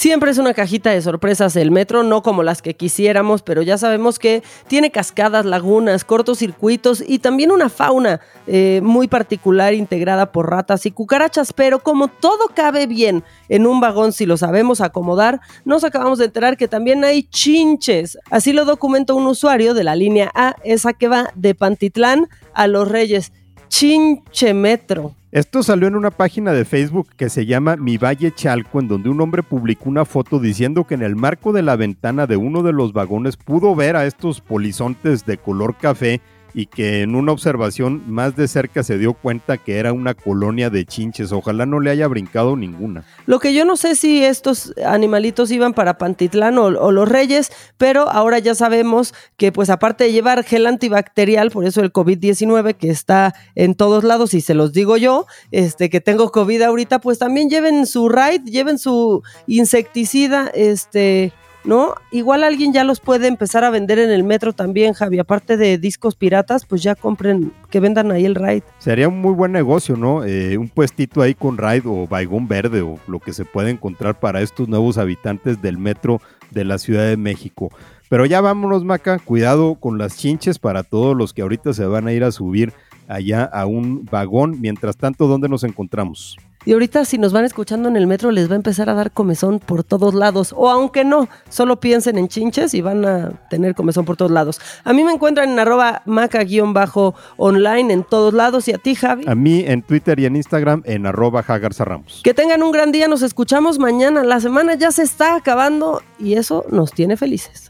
Siempre 0.00 0.30
es 0.30 0.38
una 0.38 0.54
cajita 0.54 0.88
de 0.88 1.02
sorpresas 1.02 1.56
el 1.56 1.70
metro, 1.70 2.02
no 2.02 2.22
como 2.22 2.42
las 2.42 2.62
que 2.62 2.74
quisiéramos, 2.74 3.42
pero 3.42 3.60
ya 3.60 3.76
sabemos 3.76 4.18
que 4.18 4.42
tiene 4.66 4.90
cascadas, 4.90 5.44
lagunas, 5.44 6.06
cortocircuitos 6.06 7.04
y 7.06 7.18
también 7.18 7.50
una 7.50 7.68
fauna 7.68 8.18
eh, 8.46 8.80
muy 8.82 9.08
particular 9.08 9.74
integrada 9.74 10.32
por 10.32 10.48
ratas 10.48 10.86
y 10.86 10.90
cucarachas. 10.90 11.52
Pero 11.52 11.80
como 11.80 12.08
todo 12.08 12.46
cabe 12.54 12.86
bien 12.86 13.24
en 13.50 13.66
un 13.66 13.78
vagón 13.78 14.14
si 14.14 14.24
lo 14.24 14.38
sabemos 14.38 14.80
acomodar, 14.80 15.42
nos 15.66 15.84
acabamos 15.84 16.18
de 16.18 16.24
enterar 16.24 16.56
que 16.56 16.66
también 16.66 17.04
hay 17.04 17.24
chinches. 17.24 18.16
Así 18.30 18.54
lo 18.54 18.64
documentó 18.64 19.16
un 19.16 19.26
usuario 19.26 19.74
de 19.74 19.84
la 19.84 19.96
línea 19.96 20.30
A, 20.34 20.56
esa 20.64 20.94
que 20.94 21.08
va 21.08 21.30
de 21.34 21.54
Pantitlán 21.54 22.26
a 22.54 22.68
Los 22.68 22.88
Reyes. 22.88 23.32
Chinche 23.70 24.52
Metro. 24.52 25.14
Esto 25.30 25.62
salió 25.62 25.86
en 25.86 25.94
una 25.94 26.10
página 26.10 26.52
de 26.52 26.64
Facebook 26.64 27.08
que 27.16 27.28
se 27.28 27.46
llama 27.46 27.76
Mi 27.76 27.98
Valle 27.98 28.32
Chalco, 28.34 28.80
en 28.80 28.88
donde 28.88 29.08
un 29.08 29.20
hombre 29.20 29.44
publicó 29.44 29.88
una 29.88 30.04
foto 30.04 30.40
diciendo 30.40 30.84
que 30.88 30.94
en 30.94 31.02
el 31.02 31.14
marco 31.14 31.52
de 31.52 31.62
la 31.62 31.76
ventana 31.76 32.26
de 32.26 32.36
uno 32.36 32.64
de 32.64 32.72
los 32.72 32.92
vagones 32.92 33.36
pudo 33.36 33.76
ver 33.76 33.94
a 33.94 34.06
estos 34.06 34.40
polizontes 34.40 35.24
de 35.24 35.38
color 35.38 35.76
café 35.78 36.20
y 36.54 36.66
que 36.66 37.02
en 37.02 37.14
una 37.14 37.32
observación 37.32 38.02
más 38.06 38.36
de 38.36 38.48
cerca 38.48 38.82
se 38.82 38.98
dio 38.98 39.14
cuenta 39.14 39.58
que 39.58 39.78
era 39.78 39.92
una 39.92 40.14
colonia 40.14 40.70
de 40.70 40.84
chinches. 40.84 41.32
Ojalá 41.32 41.66
no 41.66 41.80
le 41.80 41.90
haya 41.90 42.06
brincado 42.08 42.56
ninguna. 42.56 43.04
Lo 43.26 43.38
que 43.38 43.54
yo 43.54 43.64
no 43.64 43.76
sé 43.76 43.94
si 43.94 44.24
estos 44.24 44.74
animalitos 44.84 45.50
iban 45.50 45.74
para 45.74 45.98
Pantitlán 45.98 46.58
o, 46.58 46.70
los 46.70 47.08
Reyes, 47.08 47.52
pero 47.76 48.08
ahora 48.10 48.38
ya 48.38 48.54
sabemos 48.54 49.14
que 49.36 49.52
pues 49.52 49.70
aparte 49.70 50.04
de 50.04 50.12
llevar 50.12 50.44
gel 50.44 50.66
antibacterial, 50.66 51.50
por 51.50 51.64
eso 51.64 51.80
el 51.80 51.92
COVID-19 51.92 52.74
que 52.74 52.90
está 52.90 53.34
en 53.54 53.74
todos 53.74 54.04
lados 54.04 54.34
y 54.34 54.40
se 54.40 54.54
los 54.54 54.72
digo 54.72 54.96
yo, 54.96 55.26
este 55.50 55.90
que 55.90 56.00
tengo 56.00 56.30
COVID 56.30 56.62
ahorita, 56.62 57.00
pues 57.00 57.18
también 57.18 57.48
lleven 57.48 57.86
su 57.86 58.08
raid, 58.08 58.42
lleven 58.44 58.78
su 58.78 59.22
insecticida, 59.46 60.50
este 60.54 61.32
¿no? 61.64 61.94
Igual 62.10 62.44
alguien 62.44 62.72
ya 62.72 62.84
los 62.84 63.00
puede 63.00 63.26
empezar 63.26 63.64
a 63.64 63.70
vender 63.70 63.98
en 63.98 64.10
el 64.10 64.24
metro 64.24 64.52
también, 64.52 64.94
Javi. 64.94 65.18
Aparte 65.18 65.56
de 65.56 65.78
discos 65.78 66.14
piratas, 66.14 66.64
pues 66.64 66.82
ya 66.82 66.94
compren, 66.94 67.52
que 67.70 67.80
vendan 67.80 68.10
ahí 68.10 68.24
el 68.24 68.34
raid. 68.34 68.62
Sería 68.78 69.08
un 69.08 69.20
muy 69.20 69.32
buen 69.32 69.52
negocio, 69.52 69.96
¿no? 69.96 70.24
Eh, 70.24 70.56
un 70.58 70.68
puestito 70.68 71.22
ahí 71.22 71.34
con 71.34 71.58
raid 71.58 71.82
o 71.86 72.06
baigón 72.06 72.48
verde 72.48 72.80
o 72.82 72.98
lo 73.06 73.20
que 73.20 73.32
se 73.32 73.44
puede 73.44 73.70
encontrar 73.70 74.18
para 74.18 74.40
estos 74.40 74.68
nuevos 74.68 74.98
habitantes 74.98 75.60
del 75.62 75.78
metro 75.78 76.20
de 76.50 76.64
la 76.64 76.78
Ciudad 76.78 77.06
de 77.06 77.16
México. 77.16 77.70
Pero 78.08 78.26
ya 78.26 78.40
vámonos, 78.40 78.84
Maca. 78.84 79.20
Cuidado 79.20 79.76
con 79.76 79.96
las 79.96 80.16
chinches 80.16 80.58
para 80.58 80.82
todos 80.82 81.16
los 81.16 81.32
que 81.32 81.42
ahorita 81.42 81.72
se 81.72 81.86
van 81.86 82.08
a 82.08 82.12
ir 82.12 82.24
a 82.24 82.32
subir 82.32 82.72
allá 83.10 83.44
a 83.44 83.66
un 83.66 84.04
vagón. 84.10 84.60
Mientras 84.60 84.96
tanto, 84.96 85.26
¿dónde 85.26 85.48
nos 85.48 85.64
encontramos? 85.64 86.36
Y 86.66 86.74
ahorita 86.74 87.06
si 87.06 87.16
nos 87.16 87.32
van 87.32 87.46
escuchando 87.46 87.88
en 87.88 87.96
el 87.96 88.06
metro 88.06 88.30
les 88.30 88.50
va 88.50 88.52
a 88.52 88.56
empezar 88.56 88.90
a 88.90 88.94
dar 88.94 89.12
comezón 89.12 89.60
por 89.60 89.82
todos 89.82 90.12
lados. 90.12 90.52
O 90.54 90.68
aunque 90.68 91.04
no, 91.04 91.26
solo 91.48 91.80
piensen 91.80 92.18
en 92.18 92.28
chinches 92.28 92.74
y 92.74 92.82
van 92.82 93.06
a 93.06 93.30
tener 93.48 93.74
comezón 93.74 94.04
por 94.04 94.18
todos 94.18 94.30
lados. 94.30 94.60
A 94.84 94.92
mí 94.92 95.02
me 95.02 95.12
encuentran 95.12 95.48
en 95.48 95.58
arroba 95.58 96.02
maca-online 96.04 97.92
en 97.92 98.04
todos 98.04 98.34
lados. 98.34 98.68
¿Y 98.68 98.74
a 98.74 98.78
ti, 98.78 98.94
Javi? 98.94 99.24
A 99.26 99.34
mí 99.34 99.64
en 99.66 99.80
Twitter 99.80 100.20
y 100.20 100.26
en 100.26 100.36
Instagram 100.36 100.82
en 100.84 101.06
arroba 101.06 101.40
Ramos. 101.40 102.20
Que 102.22 102.34
tengan 102.34 102.62
un 102.62 102.72
gran 102.72 102.92
día, 102.92 103.08
nos 103.08 103.22
escuchamos 103.22 103.78
mañana. 103.78 104.22
La 104.22 104.40
semana 104.40 104.74
ya 104.74 104.90
se 104.90 105.02
está 105.02 105.36
acabando 105.36 106.02
y 106.18 106.34
eso 106.34 106.66
nos 106.70 106.92
tiene 106.92 107.16
felices. 107.16 107.69